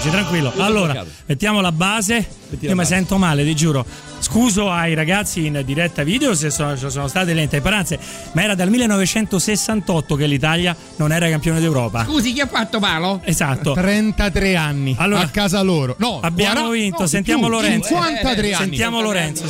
Ce 0.00 0.08
li 0.08 0.16
ho 0.16 0.18
i 0.18 0.20
messaggi, 0.20 0.40
tranquillo. 0.50 0.52
Allora, 0.56 1.04
mettiamo 1.26 1.60
la 1.60 1.72
base. 1.72 2.26
io 2.60 2.74
mi 2.74 2.84
sento 2.84 3.16
male, 3.18 3.44
ti 3.44 3.54
giuro. 3.54 3.84
Scuso 4.18 4.70
ai 4.70 4.94
ragazzi 4.94 5.46
in 5.46 5.62
diretta 5.64 6.02
video 6.02 6.34
se 6.34 6.50
sono, 6.50 6.76
sono 6.76 7.08
state 7.08 7.32
le 7.32 7.42
intemperanze, 7.42 7.98
ma 8.32 8.42
era 8.42 8.54
dal 8.54 8.68
1968 8.68 10.14
che 10.14 10.26
l'Italia 10.26 10.76
non 10.96 11.10
era 11.12 11.28
campione 11.28 11.58
d'Europa. 11.60 12.04
Scusi, 12.04 12.32
chi 12.32 12.40
ha 12.40 12.46
fatto 12.46 12.78
palo? 12.78 13.20
Esatto. 13.24 13.72
33 13.72 14.56
anni 14.56 14.94
Allora, 14.98 15.22
a 15.22 15.28
casa 15.28 15.62
loro. 15.62 15.94
No, 15.98 16.20
Abbiamo 16.20 16.52
guarda- 16.60 16.70
vinto, 16.70 17.00
no, 17.02 17.06
sentiamo 17.06 17.40
più, 17.46 17.50
Lorenzo. 17.50 17.88
53 17.88 18.52
anni. 18.52 18.64
Sentiamo 18.66 19.00
Lorenzo. 19.00 19.44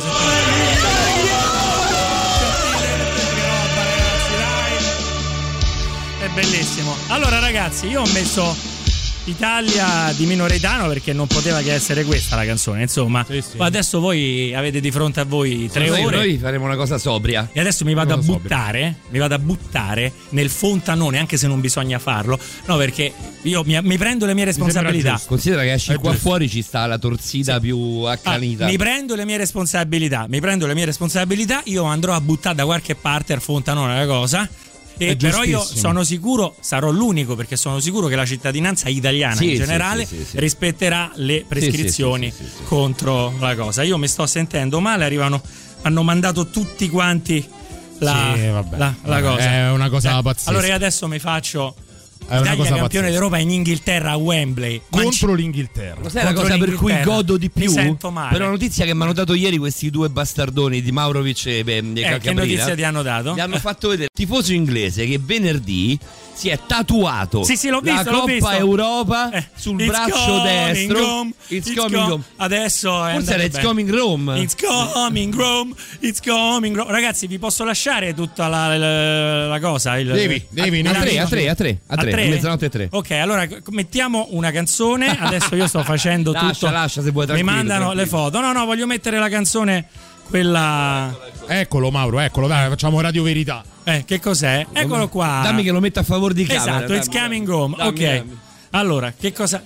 È 6.19 6.27
bellissimo. 6.33 6.95
Allora, 7.07 7.39
ragazzi, 7.39 7.87
io 7.87 8.01
ho 8.01 8.09
messo 8.13 8.55
Italia 9.25 10.11
di 10.15 10.25
minoretano 10.25 10.87
perché 10.87 11.13
non 11.13 11.27
poteva 11.27 11.61
che 11.61 11.73
essere 11.73 12.03
questa 12.03 12.35
la 12.35 12.45
canzone. 12.45 12.81
Insomma, 12.81 13.25
Ma 13.57 13.65
adesso 13.65 13.99
voi 13.99 14.53
avete 14.55 14.79
di 14.79 14.89
fronte 14.91 15.19
a 15.19 15.25
voi 15.25 15.69
tre 15.71 15.87
Noi- 15.87 16.03
ore. 16.03 16.17
Noi 16.17 16.37
faremo 16.37 16.65
una 16.65 16.75
cosa 16.75 16.97
sobria. 16.97 17.49
E 17.53 17.59
adesso 17.59 17.85
mi 17.85 17.93
vado 17.93 18.13
a 18.15 18.17
buttare, 18.17 18.95
mi 19.09 19.19
vado 19.19 19.35
a 19.35 19.39
buttare 19.39 20.11
nel 20.29 20.49
fontanone, 20.49 21.19
anche 21.19 21.37
se 21.37 21.47
non 21.47 21.61
bisogna 21.61 21.99
farlo. 21.99 22.39
No, 22.65 22.77
perché 22.77 23.13
io 23.43 23.63
mi, 23.63 23.79
mi 23.83 23.97
prendo 23.97 24.25
le 24.25 24.33
mie 24.33 24.45
responsabilità. 24.45 25.21
Considera 25.25 25.61
che 25.61 25.73
esci 25.73 25.93
qua 25.95 26.13
fuori 26.13 26.49
ci 26.49 26.61
sta 26.63 26.85
la 26.87 26.97
torsida 26.97 27.59
più 27.59 28.03
Ah, 28.05 28.13
accanita. 28.13 28.65
mi 28.65 28.77
prendo 28.77 29.15
le 29.15 29.25
mie 29.25 29.37
responsabilità, 29.37 30.25
mi 30.29 30.39
prendo 30.39 30.65
le 30.65 30.73
mie 30.73 30.85
responsabilità, 30.85 31.61
io 31.65 31.83
andrò 31.83 32.13
a 32.13 32.21
buttare 32.21 32.55
da 32.55 32.65
qualche 32.65 32.95
parte 32.95 33.33
al 33.33 33.41
fontanone 33.41 33.97
la 33.97 34.05
cosa. 34.07 34.49
E 35.09 35.15
però 35.15 35.43
io 35.43 35.63
sono 35.63 36.03
sicuro, 36.03 36.55
sarò 36.59 36.91
l'unico 36.91 37.35
perché 37.35 37.55
sono 37.55 37.79
sicuro 37.79 38.07
che 38.07 38.15
la 38.15 38.25
cittadinanza 38.25 38.87
italiana 38.87 39.35
Sì, 39.35 39.51
in 39.51 39.55
generale 39.57 40.05
sì, 40.05 40.23
sì, 40.29 40.39
rispetterà 40.39 41.11
le 41.15 41.43
prescrizioni 41.47 42.31
contro 42.65 43.33
la 43.39 43.55
cosa. 43.55 43.81
Io 43.83 43.97
mi 43.97 44.07
sto 44.07 44.25
sentendo 44.27 44.79
male, 44.79 45.03
arrivano, 45.05 45.41
hanno 45.81 46.03
mandato 46.03 46.47
tutti 46.49 46.87
quanti 46.89 47.43
la, 47.99 48.35
la- 48.77 48.95
la 49.03 49.21
cosa. 49.21 49.43
È 49.51 49.71
una 49.71 49.89
cosa 49.89 50.21
pazzesca. 50.21 50.49
Allora 50.49 50.67
io 50.67 50.75
adesso 50.75 51.07
mi 51.07 51.19
faccio 51.19 51.73
È 52.27 52.35
una 52.37 52.41
Italia 52.43 52.55
cosa 52.55 52.75
campione 52.75 52.87
pazzesca. 53.07 53.09
d'Europa 53.11 53.37
in 53.39 53.49
Inghilterra 53.51 54.11
a 54.11 54.15
Wembley. 54.15 54.81
Contro 54.89 55.33
l'Inghilterra. 55.33 55.99
Lo 56.01 56.07
sai 56.09 56.23
la 56.23 56.33
contro 56.33 56.43
cosa 56.43 56.57
per 56.57 56.73
cui 56.75 56.87
l'Inghilterra. 56.91 57.15
godo 57.15 57.37
di 57.37 57.51
Mi 57.53 57.61
più? 57.63 57.71
sento 57.71 58.09
male. 58.11 58.31
Per 58.31 58.41
una 58.41 58.49
notizia 58.51 58.85
che 58.85 58.93
mi 58.95 59.01
hanno 59.03 59.13
dato 59.13 59.33
ieri 59.33 59.57
questi 59.57 59.89
due 59.89 60.09
bastardoni 60.09 60.81
di 60.81 60.91
Maurovic 60.91 61.45
e, 61.47 61.51
e 61.51 61.61
Eh, 61.63 61.93
che 61.93 62.01
Caprina. 62.03 62.33
notizia 62.33 62.73
ti 62.75 62.83
hanno 62.83 63.01
dato? 63.01 63.33
Mi 63.33 63.41
hanno 63.41 63.57
fatto 63.57 63.89
vedere 63.89 64.07
il 64.13 64.25
tifoso 64.25 64.53
inglese 64.53 65.05
che 65.05 65.19
venerdì 65.21 65.99
si 66.41 66.49
è 66.49 66.57
tatuato 66.65 67.43
Sì, 67.43 67.55
sì, 67.55 67.69
l'ho 67.69 67.81
la 67.83 67.91
visto, 67.91 68.09
l'ho 68.09 68.19
Coppa 68.21 68.31
visto. 68.31 68.49
Europa 68.49 69.29
Eh, 69.31 69.45
sul 69.55 69.79
it's 69.79 69.87
braccio 69.91 70.41
destro. 70.41 71.05
home, 71.07 71.33
it's, 71.49 71.67
it's 71.67 71.77
coming 71.79 72.01
com- 72.01 72.11
home. 72.13 72.23
Adesso 72.37 73.05
è 73.05 73.13
Forse 73.13 73.33
era 73.33 73.43
It's 73.43 73.55
bene. 73.57 73.67
coming 73.67 73.89
Rome. 73.91 74.39
It's 74.41 74.55
coming 74.55 75.35
Rome, 75.35 75.73
it's 75.99 76.19
coming 76.19 76.75
Rome. 76.75 76.91
Ragazzi, 76.91 77.27
vi 77.27 77.37
posso 77.37 77.63
lasciare 77.63 78.15
tutta 78.15 78.47
la, 78.47 78.75
la- 78.75 79.47
la 79.49 79.59
cosa? 79.59 79.99
Il, 79.99 80.11
Devi, 80.11 80.43
devi, 80.49 80.79
a 80.79 80.83
non 80.83 80.93
tre, 80.93 81.19
a 81.19 81.27
tre, 81.27 81.49
a 81.49 81.53
tre, 81.55 81.79
a 81.85 81.95
tre, 81.97 82.11
a 82.11 82.29
mezzanotte 82.29 82.65
e 82.65 82.69
tre. 82.69 82.87
Ok, 82.91 83.11
allora 83.11 83.47
mettiamo 83.69 84.27
una 84.31 84.49
canzone. 84.51 85.15
Adesso 85.19 85.55
io 85.55 85.67
sto 85.67 85.83
facendo 85.83 86.31
Lascia, 86.31 86.49
tutto. 86.53 86.69
lascia, 86.71 87.01
se 87.03 87.11
vuoi, 87.11 87.27
Mi 87.27 87.43
mandano 87.43 87.91
tranquillo. 87.91 88.01
le 88.01 88.07
foto. 88.07 88.39
No, 88.39 88.51
no, 88.51 88.65
voglio 88.65 88.87
mettere 88.87 89.19
la 89.19 89.29
canzone 89.29 89.85
quella 90.27 91.15
Eccolo 91.47 91.91
Mauro, 91.91 92.19
eccolo, 92.19 92.47
dai, 92.47 92.69
facciamo 92.69 92.99
Radio 93.01 93.21
Verità. 93.23 93.63
Eh, 93.83 94.03
che 94.05 94.19
cos'è? 94.19 94.65
Eccolo 94.71 95.07
qua. 95.09 95.41
Dammi 95.43 95.63
che 95.63 95.71
lo 95.71 95.79
metto 95.79 95.99
a 95.99 96.03
favore 96.03 96.33
di 96.33 96.45
camera. 96.45 96.77
Esatto, 96.77 96.93
it's 96.93 97.09
coming 97.09 97.47
home. 97.49 97.75
Dammi, 97.77 97.89
ok. 97.89 97.99
dammi. 98.17 98.37
Allora, 98.73 99.13
che 99.17 99.33
cosa 99.33 99.61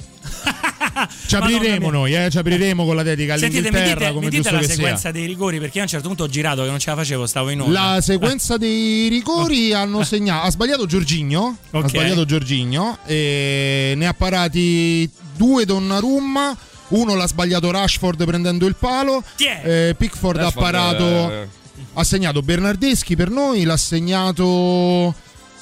Ci 1.28 1.36
apriremo 1.36 1.90
noi, 1.92 2.16
eh, 2.16 2.30
ci 2.32 2.38
apriremo 2.38 2.86
con 2.86 2.96
la 2.96 3.04
dedica 3.04 3.38
Sentite, 3.38 3.62
mi 3.62 3.68
all'Inghilterra 3.68 4.00
dite, 4.00 4.14
come 4.14 4.26
mi 4.26 4.32
dite 4.32 4.52
la 4.52 4.60
che 4.60 4.68
sequenza 4.68 4.98
sia. 4.98 5.12
dei 5.12 5.26
rigori 5.26 5.60
perché 5.60 5.76
io 5.76 5.80
a 5.82 5.84
un 5.84 5.90
certo 5.90 6.08
punto 6.08 6.24
ho 6.24 6.28
girato 6.28 6.64
che 6.64 6.70
non 6.70 6.80
ce 6.80 6.90
la 6.90 6.96
facevo, 6.96 7.28
stavo 7.28 7.50
in 7.50 7.62
onda. 7.62 7.94
La 7.94 8.02
sequenza 8.02 8.58
dei 8.58 9.08
rigori 9.10 9.74
hanno 9.74 10.04
segnato. 10.04 10.48
Ha 10.48 10.52
sbagliato 10.52 10.86
Giorginio. 10.86 11.58
Ok. 11.72 11.84
Ha 11.84 11.88
sbagliato 11.90 12.26
Giorginio. 12.26 12.98
E 13.06 13.94
ne 13.96 14.08
ha 14.08 14.14
parati 14.14 15.10
due 15.36 15.66
Donnarumma. 15.66 16.56
Uno 16.88 17.16
l'ha 17.16 17.28
sbagliato 17.28 17.72
Rashford 17.72 18.24
prendendo 18.26 18.66
il 18.66 18.76
palo. 18.76 19.24
È? 19.38 19.62
Eh, 19.90 19.96
Pickford 19.96 20.38
Rashford, 20.38 20.64
ha 20.64 20.72
parato. 20.72 21.04
eh, 21.32 21.48
Ha 21.94 22.04
segnato 22.04 22.42
Bernardeschi 22.42 23.16
per 23.16 23.30
noi. 23.30 23.64
L'ha 23.64 23.78
segnato. 23.78 25.14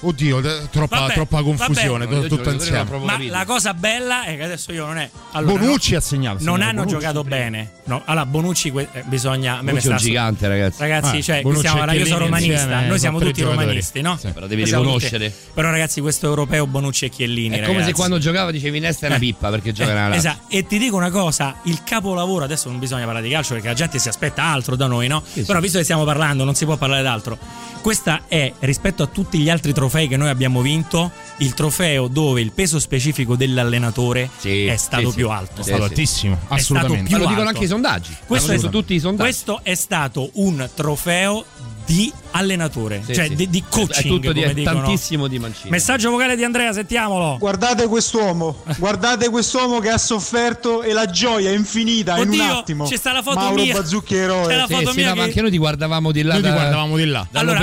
Oddio, 0.06 0.40
eh, 0.40 0.70
troppa, 0.70 1.00
Vabbè, 1.00 1.14
troppa 1.14 1.42
confusione. 1.42 2.06
vabbè. 2.06 2.28
tutto 2.28 2.52
insieme. 2.52 2.84
Ma 3.04 3.18
la 3.30 3.46
cosa 3.46 3.74
bella 3.74 4.24
è 4.26 4.36
che 4.36 4.44
adesso 4.44 4.72
io 4.74 4.86
non 4.86 4.98
è. 4.98 5.10
Allora, 5.32 5.58
Bonucci 5.60 5.92
no, 5.94 5.98
ha 5.98 6.02
segnato. 6.02 6.44
Non 6.44 6.62
hanno 6.62 6.84
Bonucci. 6.84 6.94
giocato 6.96 7.24
bene. 7.24 7.72
No, 7.86 8.02
allora, 8.06 8.26
Bonucci 8.26 8.72
que- 8.72 8.88
eh, 8.92 9.04
bisogna. 9.06 9.62
Bonucci 9.64 9.88
è 9.88 9.92
un 9.92 9.98
gigante, 9.98 10.48
ragazzi. 10.48 10.80
Ragazzi, 10.82 11.18
Eh, 11.18 11.22
cioè, 11.22 11.36
e 11.38 11.42
io 11.42 12.06
sono 12.06 12.20
romanista. 12.20 12.54
insieme 12.54 12.74
Noi 12.76 12.84
sono 12.86 12.98
siamo 12.98 13.20
tutti 13.20 13.32
giocatori. 13.42 13.62
romanisti, 13.66 14.02
no? 14.02 14.18
Sì. 14.20 14.28
Però 14.32 14.46
devi 14.48 14.62
Noi 14.62 14.68
siamo 14.70 14.84
riconoscere. 14.84 15.26
tutti- 15.32 15.52
Però, 15.54 15.70
ragazzi, 15.70 16.02
questo 16.02 16.26
europeo 16.28 16.68
Bonucci 16.68 17.06
e 17.06 17.10
Chiellini. 17.10 17.56
È 17.56 17.60
come 17.62 17.66
se 17.68 17.74
ragazzi. 17.76 17.94
quando 17.94 18.18
giocava 18.18 18.52
dicevi 18.52 18.80
Nesta 18.80 19.06
è 19.06 19.08
una 19.10 19.16
Eh. 19.18 19.20
pippa 19.20 19.50
perché 19.50 19.72
gioca 19.72 19.94
nella 19.94 20.08
Lazio. 20.10 20.30
Esatto, 20.30 20.46
e 20.50 20.66
ti 20.68 20.78
dico 20.78 20.98
una 20.98 21.12
cosa: 21.12 21.56
il 21.64 21.82
capolavoro, 21.86 22.44
adesso 22.44 22.70
non 22.70 22.80
bisogna 22.80 23.06
parlare 23.06 23.26
di 23.26 23.32
calcio 23.32 23.54
perché 23.54 23.68
la 23.70 23.74
gente 23.74 24.00
si 24.00 24.10
aspetta 24.10 24.44
altro 24.44 24.76
da 24.76 24.88
noi, 24.88 25.08
no? 25.08 25.24
Però 25.46 25.60
visto 25.62 25.78
che 25.78 25.84
stiamo 25.86 26.04
parlando, 26.04 26.44
non 26.44 26.56
si 26.56 26.66
può 26.66 26.76
parlare 26.76 27.04
d'altro. 27.04 27.38
Questa 27.82 28.22
è, 28.28 28.52
rispetto 28.60 29.04
a 29.04 29.08
tutti 29.08 29.38
gli 29.40 29.50
altri 29.50 29.74
trofei 29.74 29.92
che 30.08 30.18
noi 30.18 30.30
abbiamo 30.30 30.62
vinto, 30.62 31.12
il 31.38 31.54
trofeo 31.54 32.08
dove 32.08 32.42
il 32.42 32.52
peso 32.52 32.80
specifico 32.80 33.36
dell'allenatore 33.36 34.30
Sì, 34.38 34.66
è 34.66 34.76
stato 34.76 35.10
sì, 35.10 35.16
più 35.16 35.30
alto. 35.30 35.62
È 35.62 35.64
stato 35.64 35.84
altissimo, 35.84 36.36
È 36.50 36.54
assolutamente. 36.56 37.08
stato 37.08 37.24
lo 37.24 37.28
dicono 37.30 37.48
alto. 37.48 37.54
anche 37.56 37.66
i 37.66 37.70
sondaggi. 37.70 38.16
Questo 38.26 38.52
è, 38.52 38.56
detto 38.56 38.70
tutti 38.70 38.94
i 38.94 39.00
sondaggi. 39.00 39.24
questo 39.30 39.60
è 39.64 39.76
stato 39.76 40.30
un 40.34 40.70
trofeo 40.74 41.46
di 41.86 42.12
allenatore, 42.36 43.02
Sì, 43.06 43.14
cioè 43.14 43.28
sì. 43.28 43.36
di, 43.36 43.50
di 43.50 43.60
È 43.60 43.64
coaching. 43.70 44.08
tutto 44.08 44.32
di- 44.34 44.40
come 44.42 44.52
è 44.52 44.54
dicono. 44.54 44.82
tantissimo 44.82 45.28
di 45.28 45.40
Mancini. 45.40 45.70
Messaggio 45.70 46.10
vocale 46.12 46.36
di 46.36 46.44
Andrea, 46.44 46.74
sentiamolo. 46.74 47.38
Guardate 47.40 47.88
quest'uomo, 47.88 48.64
guardate 48.78 49.30
quest'uomo 49.30 49.80
che 49.80 49.90
ha 49.90 49.98
sofferto 49.98 50.82
e 50.84 50.94
la 50.94 51.06
gioia 51.06 51.50
è 51.52 51.54
infinita 51.56 52.18
in 52.18 52.28
un 52.30 52.40
Oddio, 52.40 52.58
attimo. 52.58 52.86
c'è 52.86 52.98
sta 52.98 53.12
la 53.14 53.22
foto 53.22 53.40
Mauro 53.40 53.56
mia. 53.62 53.74
Bazzucchi 53.76 54.16
eroe. 54.16 54.48
C'è 54.48 54.56
la 54.56 54.68
foto 54.68 54.92
sì, 54.92 54.98
mia 54.98 55.10
no, 55.10 55.16
ma 55.16 55.22
che- 55.22 55.28
anche 55.30 55.42
noi 55.42 55.52
ti 55.52 55.58
guardavamo 55.58 56.12
di 56.12 56.22
là. 56.22 56.34
Noi 56.34 56.42
ti 56.44 56.48
da- 56.50 56.54
guardavamo 56.56 56.98
di 56.98 57.06
là. 57.06 57.28
Allora, 57.34 57.62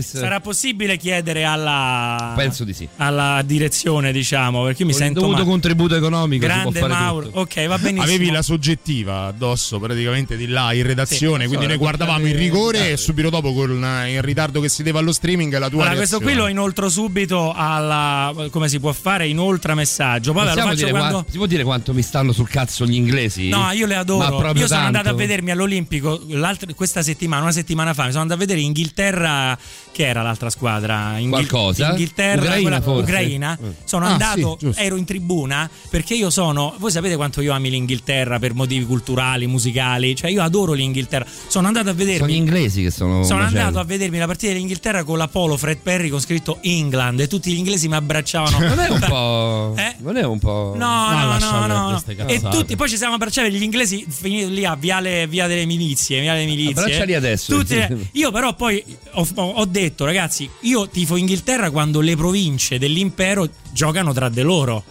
sarà 0.00 0.40
possibile 0.40 0.96
chiedere 0.96 1.44
alla 1.44 2.32
Penso 2.36 2.64
di 2.64 2.72
sì. 2.72 2.88
alla 2.96 3.42
direzione, 3.44 4.12
diciamo, 4.12 4.62
perché 4.64 4.80
io 4.82 4.86
mi 4.86 4.92
il 4.92 4.98
sento 4.98 5.20
dovuto 5.20 5.38
male. 5.38 5.50
contributo 5.50 5.94
economico 5.96 6.44
Grande 6.46 6.80
Mauro. 6.86 7.26
tutto. 7.26 7.40
Ok, 7.40 7.66
va 7.66 7.78
benissimo. 7.78 8.02
Avevi 8.02 8.30
la 8.30 8.42
soggettiva 8.42 9.26
addosso 9.26 9.78
praticamente 9.78 10.36
di 10.36 10.46
là 10.46 10.72
in 10.72 10.82
redazione, 10.84 11.42
Sì. 11.44 11.48
quindi 11.48 11.66
noi 11.66 11.76
guardavamo 11.76 12.26
il 12.26 12.34
rigore 12.34 12.90
e 12.90 12.96
subito 12.96 13.30
dopo 13.30 13.52
con 13.52 13.82
in 14.10 14.22
ritardo 14.22 14.60
che 14.60 14.68
si 14.68 14.82
deve 14.82 14.98
allo 14.98 15.12
streaming, 15.12 15.56
la 15.58 15.68
tua 15.68 15.82
Allora, 15.82 15.96
questo 15.96 16.20
qui 16.20 16.34
lo 16.34 16.46
inoltro 16.48 16.88
subito 16.88 17.52
alla. 17.54 18.32
come 18.50 18.68
si 18.68 18.78
può 18.80 18.92
fare? 18.92 19.26
Inoltra 19.28 19.74
messaggio. 19.74 20.32
Poi 20.32 20.44
lo 20.54 20.74
dire 20.74 20.90
quando. 20.90 21.22
qua- 21.22 21.24
si 21.30 21.36
può 21.36 21.46
dire 21.46 21.64
quanto 21.64 21.92
mi 21.94 22.02
stanno 22.02 22.32
sul 22.32 22.48
cazzo 22.48 22.84
gli 22.86 22.94
inglesi? 22.94 23.48
No, 23.48 23.70
io 23.72 23.86
le 23.86 23.96
adoro. 23.96 24.24
Io 24.52 24.66
sono 24.66 24.66
tanto. 24.66 24.86
andato 24.86 25.08
a 25.08 25.12
vedermi 25.14 25.50
all'Olimpico 25.50 26.20
l'altra- 26.28 26.72
questa 26.74 27.02
settimana, 27.02 27.42
una 27.42 27.52
settimana 27.52 27.94
fa. 27.94 28.04
Mi 28.04 28.10
sono 28.10 28.22
andato 28.22 28.40
a 28.42 28.44
vedere 28.44 28.60
Inghilterra. 28.60 29.58
Che 29.92 30.06
era 30.06 30.22
l'altra 30.22 30.50
squadra? 30.50 31.18
Inghil- 31.18 31.30
Qualcosa? 31.48 31.90
Inghilterra, 31.90 32.40
Ucraina, 32.42 32.60
quella- 32.62 32.80
forse? 32.80 33.02
Ucraina. 33.02 33.58
Mm. 33.62 33.68
Sono 33.84 34.06
Ah, 34.06 34.10
andato, 34.10 34.58
sì, 34.60 34.70
ero 34.76 34.96
in 34.96 35.04
tribuna 35.04 35.68
perché 35.90 36.14
io 36.14 36.30
sono. 36.30 36.74
Voi 36.78 36.90
sapete 36.90 37.16
quanto 37.16 37.40
io 37.40 37.52
ami 37.52 37.70
l'Inghilterra 37.70 38.38
per 38.38 38.54
motivi 38.54 38.84
culturali, 38.84 39.46
musicali. 39.46 40.14
Cioè, 40.14 40.30
io 40.30 40.42
adoro 40.42 40.72
l'Inghilterra. 40.72 41.26
Sono 41.48 41.66
andato 41.66 41.90
a 41.90 41.92
vedermi. 41.92 42.18
Sono 42.18 42.30
gli 42.30 42.34
inglesi 42.36 42.82
che 42.82 42.90
sono. 42.90 43.24
Sono 43.24 43.40
macelli. 43.40 43.58
andato 43.60 43.78
a 43.78 43.84
vedermi 43.84 44.18
la 44.18 44.26
partita 44.26 44.52
dell'Inghilterra 44.52 45.04
con 45.04 45.18
la 45.18 45.28
polo 45.28 45.56
Fred 45.56 45.78
Perry 45.82 46.08
con 46.08 46.20
scritto 46.20 46.58
England 46.62 47.20
e 47.20 47.26
tutti 47.26 47.52
gli 47.52 47.56
inglesi 47.56 47.88
mi 47.88 47.94
abbracciavano. 47.96 48.58
Non 48.70 48.78
è 48.78 48.88
un 48.88 49.00
po'. 49.08 49.74
Eh? 49.80 49.94
Non 49.98 50.16
è 50.16 50.24
un 50.24 50.38
po'. 50.38 50.74
No, 50.76 51.10
no, 51.10 51.26
lascia 51.28 51.66
no, 51.66 51.66
no, 51.66 51.90
no. 51.90 52.02
E 52.26 52.40
tutti, 52.40 52.76
poi 52.76 52.88
ci 52.88 52.96
siamo 52.96 53.14
abbracciati 53.14 53.50
gli 53.50 53.62
inglesi 53.62 54.04
finiti 54.08 54.50
lì 54.52 54.64
a 54.64 54.76
Viale, 54.76 55.26
via 55.26 55.46
delle 55.46 55.64
Milizie, 55.66 56.20
Via 56.20 56.34
delle 56.34 56.46
Milizie. 56.46 56.82
Abbracciali 56.82 57.14
adesso. 57.14 57.56
Tutti- 57.56 58.08
io 58.12 58.30
però 58.30 58.54
poi 58.54 58.82
ho, 59.12 59.26
ho 59.34 59.64
detto, 59.64 59.78
ragazzi, 60.04 60.48
io 60.60 60.88
tifo 60.88 61.16
Inghilterra 61.16 61.70
quando 61.70 62.00
le 62.00 62.16
province 62.16 62.78
dell'impero 62.78 63.48
giocano 63.72 64.12
tra 64.12 64.28
di 64.28 64.42
loro. 64.42 64.84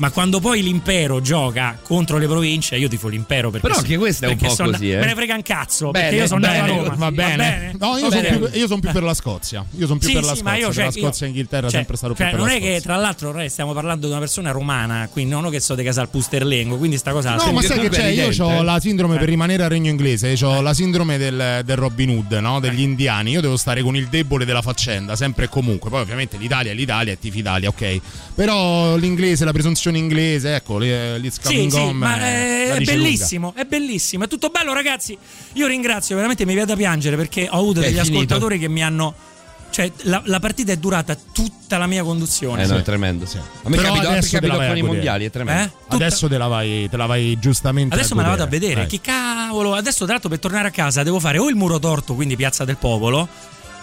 Ma 0.00 0.10
quando 0.10 0.40
poi 0.40 0.62
l'impero 0.62 1.20
gioca 1.20 1.78
contro 1.82 2.16
le 2.16 2.26
province, 2.26 2.76
io 2.76 2.88
tifo 2.88 3.08
l'impero 3.08 3.50
perché 3.50 3.66
Però 3.66 3.78
anche 3.78 3.96
questo 3.98 4.24
è 4.24 4.28
un 4.28 4.36
po' 4.36 4.48
sono- 4.48 4.70
così, 4.70 4.90
eh. 4.92 4.96
Me 4.98 5.04
ne 5.06 5.14
frega 5.14 5.34
un 5.34 5.42
cazzo. 5.42 5.90
Bene, 5.90 6.04
perché 6.08 6.20
io 6.22 6.26
sono 6.26 6.40
nato 6.40 6.58
a 6.58 6.62
bene, 6.64 6.76
Roma. 6.82 6.94
Va 6.94 7.10
bene. 7.12 7.72
No, 7.78 7.86
io 7.98 8.08
Va 8.08 8.08
sono 8.08 8.20
bene. 8.22 8.36
più, 8.38 8.58
io 8.60 8.66
son 8.66 8.80
più 8.80 8.90
per 8.92 9.02
la 9.02 9.12
Scozia. 9.14 9.64
Io 9.76 9.86
sono 9.86 9.98
più 9.98 10.08
Sì, 10.08 10.14
per 10.14 10.24
la 10.24 10.34
sì, 10.34 10.42
ma 10.42 10.50
Scozia. 10.52 10.58
io, 10.58 10.66
per 10.66 10.74
cioè, 10.74 10.84
la 10.84 10.90
Scozia 10.90 11.26
e 11.26 11.28
Inghilterra 11.28 11.66
cioè, 11.68 11.76
sempre 11.76 11.96
stato 11.96 12.14
cioè, 12.14 12.26
più 12.28 12.36
per 12.36 12.38
non 12.40 12.48
la 12.48 12.54
è 12.54 12.58
Scozia. 12.60 12.74
che 12.76 12.80
tra 12.82 12.96
l'altro 12.96 13.32
re, 13.32 13.48
stiamo 13.50 13.72
parlando 13.74 14.06
di 14.06 14.10
una 14.12 14.20
persona 14.20 14.50
romana 14.52 15.08
quindi 15.12 15.32
non 15.32 15.44
è 15.46 15.50
che 15.50 15.60
so 15.60 15.74
di 15.74 15.82
casa 15.84 16.00
al 16.00 16.08
Pusterlengo 16.08 16.76
quindi 16.78 16.96
sta 16.96 17.12
cosa 17.12 17.34
No, 17.34 17.52
ma 17.52 17.60
sai 17.62 17.80
che 17.80 17.88
c'è? 17.90 18.06
Io 18.06 18.28
ho 18.44 18.52
Eh. 18.52 18.62
la 18.62 18.80
sindrome 18.80 19.18
per 19.18 19.28
rimanere 19.28 19.62
al 19.64 19.68
regno 19.68 19.90
inglese, 19.90 20.34
ho 20.42 20.62
la 20.62 20.72
sindrome 20.72 21.18
del, 21.18 21.60
del 21.62 21.76
Robin 21.76 22.08
Hood, 22.08 22.32
no? 22.40 22.56
Eh. 22.56 22.60
degli 22.60 22.80
indiani. 22.80 23.32
Io 23.32 23.40
devo 23.42 23.58
stare 23.58 23.82
con 23.82 23.94
il 23.96 24.06
debole 24.08 24.46
della 24.46 24.62
faccenda, 24.62 25.14
sempre 25.14 25.44
e 25.44 25.48
comunque. 25.50 25.90
Poi, 25.90 26.00
ovviamente, 26.00 26.38
l'Italia 26.38 26.72
è 26.72 26.74
l'Italia, 26.74 27.12
è 27.12 27.18
tifi 27.18 27.38
Italia, 27.40 27.68
ok. 27.68 28.00
Però 28.34 28.96
l'inglese, 28.96 29.44
la 29.44 29.52
presunzione 29.52 29.89
inglese, 29.96 30.54
ecco, 30.54 30.80
Sì, 30.80 31.30
coming 31.42 31.70
sì, 31.70 31.76
home, 31.78 31.92
ma 31.92 32.16
eh, 32.18 32.66
è, 32.66 32.70
è 32.76 32.84
bellissimo, 32.84 33.52
è 33.54 33.64
bellissimo, 33.64 34.24
è 34.24 34.28
tutto 34.28 34.48
bello 34.50 34.72
ragazzi. 34.72 35.16
Io 35.54 35.66
ringrazio, 35.66 36.14
veramente 36.16 36.44
mi 36.44 36.52
viene 36.52 36.66
da 36.66 36.76
piangere 36.76 37.16
perché 37.16 37.48
ho 37.50 37.58
avuto 37.58 37.80
è 37.80 37.84
degli 37.84 37.98
finito? 37.98 38.12
ascoltatori 38.12 38.58
che 38.58 38.68
mi 38.68 38.82
hanno... 38.82 39.14
Cioè, 39.70 39.88
la, 40.02 40.20
la 40.24 40.40
partita 40.40 40.72
è 40.72 40.76
durata 40.76 41.16
tutta 41.32 41.78
la 41.78 41.86
mia 41.86 42.02
conduzione. 42.02 42.64
Eh 42.64 42.66
no, 42.66 42.76
è 42.78 42.82
tremendo. 42.82 43.24
A 43.24 43.68
me 43.68 43.76
Però 43.76 43.92
capita, 43.92 44.10
adesso 44.10 44.30
capita 44.32 44.56
vai 44.56 44.66
con 44.66 44.76
i 44.76 44.82
mondiali, 44.82 45.26
è 45.26 45.30
tremendo. 45.30 45.62
Eh? 45.62 45.94
Adesso 45.94 46.26
te 46.26 46.38
la 46.38 46.48
vai, 46.48 46.88
te 46.90 46.96
la 46.96 47.06
vai 47.06 47.38
giustamente 47.38 47.94
Adesso 47.94 48.16
me 48.16 48.22
la 48.22 48.30
vado 48.30 48.42
a 48.42 48.46
vedere. 48.46 48.82
Eh. 48.82 48.86
Che 48.86 49.00
cavolo. 49.00 49.74
Adesso, 49.74 50.02
tra 50.02 50.14
l'altro, 50.14 50.28
per 50.28 50.40
tornare 50.40 50.66
a 50.66 50.70
casa 50.72 51.04
devo 51.04 51.20
fare 51.20 51.38
o 51.38 51.48
il 51.48 51.54
muro 51.54 51.78
torto, 51.78 52.14
quindi 52.14 52.34
Piazza 52.34 52.64
del 52.64 52.78
Popolo, 52.78 53.28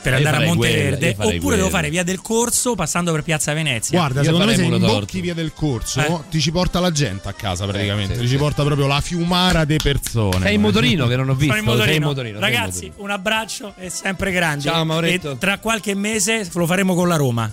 per 0.02 0.12
Io 0.14 0.18
andare 0.28 0.44
a 0.44 0.48
Monteverde, 0.48 1.16
quella, 1.16 1.32
oppure 1.36 1.56
devo 1.56 1.68
quella. 1.68 1.70
fare 1.70 1.90
via 1.90 2.04
del 2.04 2.22
corso 2.22 2.76
passando 2.76 3.12
per 3.12 3.24
Piazza 3.24 3.54
Venezia. 3.54 3.98
Guarda, 3.98 4.20
Io 4.22 4.26
secondo 4.26 4.46
me 4.46 4.56
se 4.56 4.64
imbocchi 4.64 5.22
via 5.22 5.34
del 5.34 5.52
corso 5.54 6.00
Eh. 6.00 6.20
ti 6.30 6.40
ci 6.40 6.52
porta 6.52 6.80
la 6.80 6.92
gente 6.92 7.28
a 7.28 7.34
casa 7.34 7.66
praticamente, 7.66 8.16
sì, 8.16 8.22
ti 8.22 8.28
ci 8.28 8.38
porta 8.38 8.64
proprio 8.64 8.88
la 8.88 9.02
fiumara 9.02 9.66
di 9.66 9.78
persone. 9.82 10.46
Sei 10.46 10.56
in 10.56 10.62
motorino 10.62 11.08
che 11.08 11.16
non 11.16 11.30
ho 11.30 11.34
visto. 11.36 11.54
Sono 11.56 11.60
in 11.60 11.66
motorino. 11.66 11.86
Sei 11.88 11.96
in 11.98 12.04
motorino. 12.04 12.40
Ragazzi, 12.40 12.86
motorino. 12.86 13.04
un 13.04 13.10
abbraccio 13.12 13.74
e 13.78 13.90
sempre 13.90 14.32
grandi. 14.32 14.64
Ciao, 14.64 14.86
Mauretto. 14.86 15.32
E 15.32 15.38
tra 15.38 15.58
qualche 15.60 15.94
mese 15.96 16.48
lo 16.54 16.66
faremo 16.66 16.94
con 16.96 17.08
la 17.08 17.16
Roma. 17.16 17.52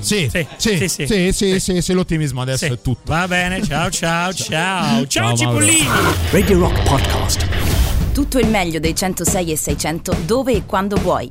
Sì, 0.00 0.26
sì, 0.32 0.46
sì, 0.56 0.88
sì, 0.88 1.06
sì. 1.06 1.32
sì, 1.32 1.60
sì, 1.60 1.82
sì, 1.82 1.92
l'ottimismo 1.92 2.40
adesso 2.40 2.64
Sì. 2.64 2.72
è 2.72 2.80
tutto. 2.80 3.12
Va 3.12 3.28
bene, 3.28 3.62
ciao 3.62 3.90
ciao 3.90 4.32
ciao. 4.32 5.06
Ciao, 5.06 5.06
Ciao, 5.06 5.36
Cipollini. 5.36 5.86
Radio 6.30 6.58
Rock 6.60 6.82
Podcast. 6.84 7.46
Tutto 8.14 8.38
il 8.38 8.46
meglio 8.48 8.78
dei 8.78 8.94
106 8.96 9.52
e 9.52 9.56
600 9.56 10.16
dove 10.24 10.52
e 10.54 10.62
quando 10.64 10.96
vuoi. 10.96 11.30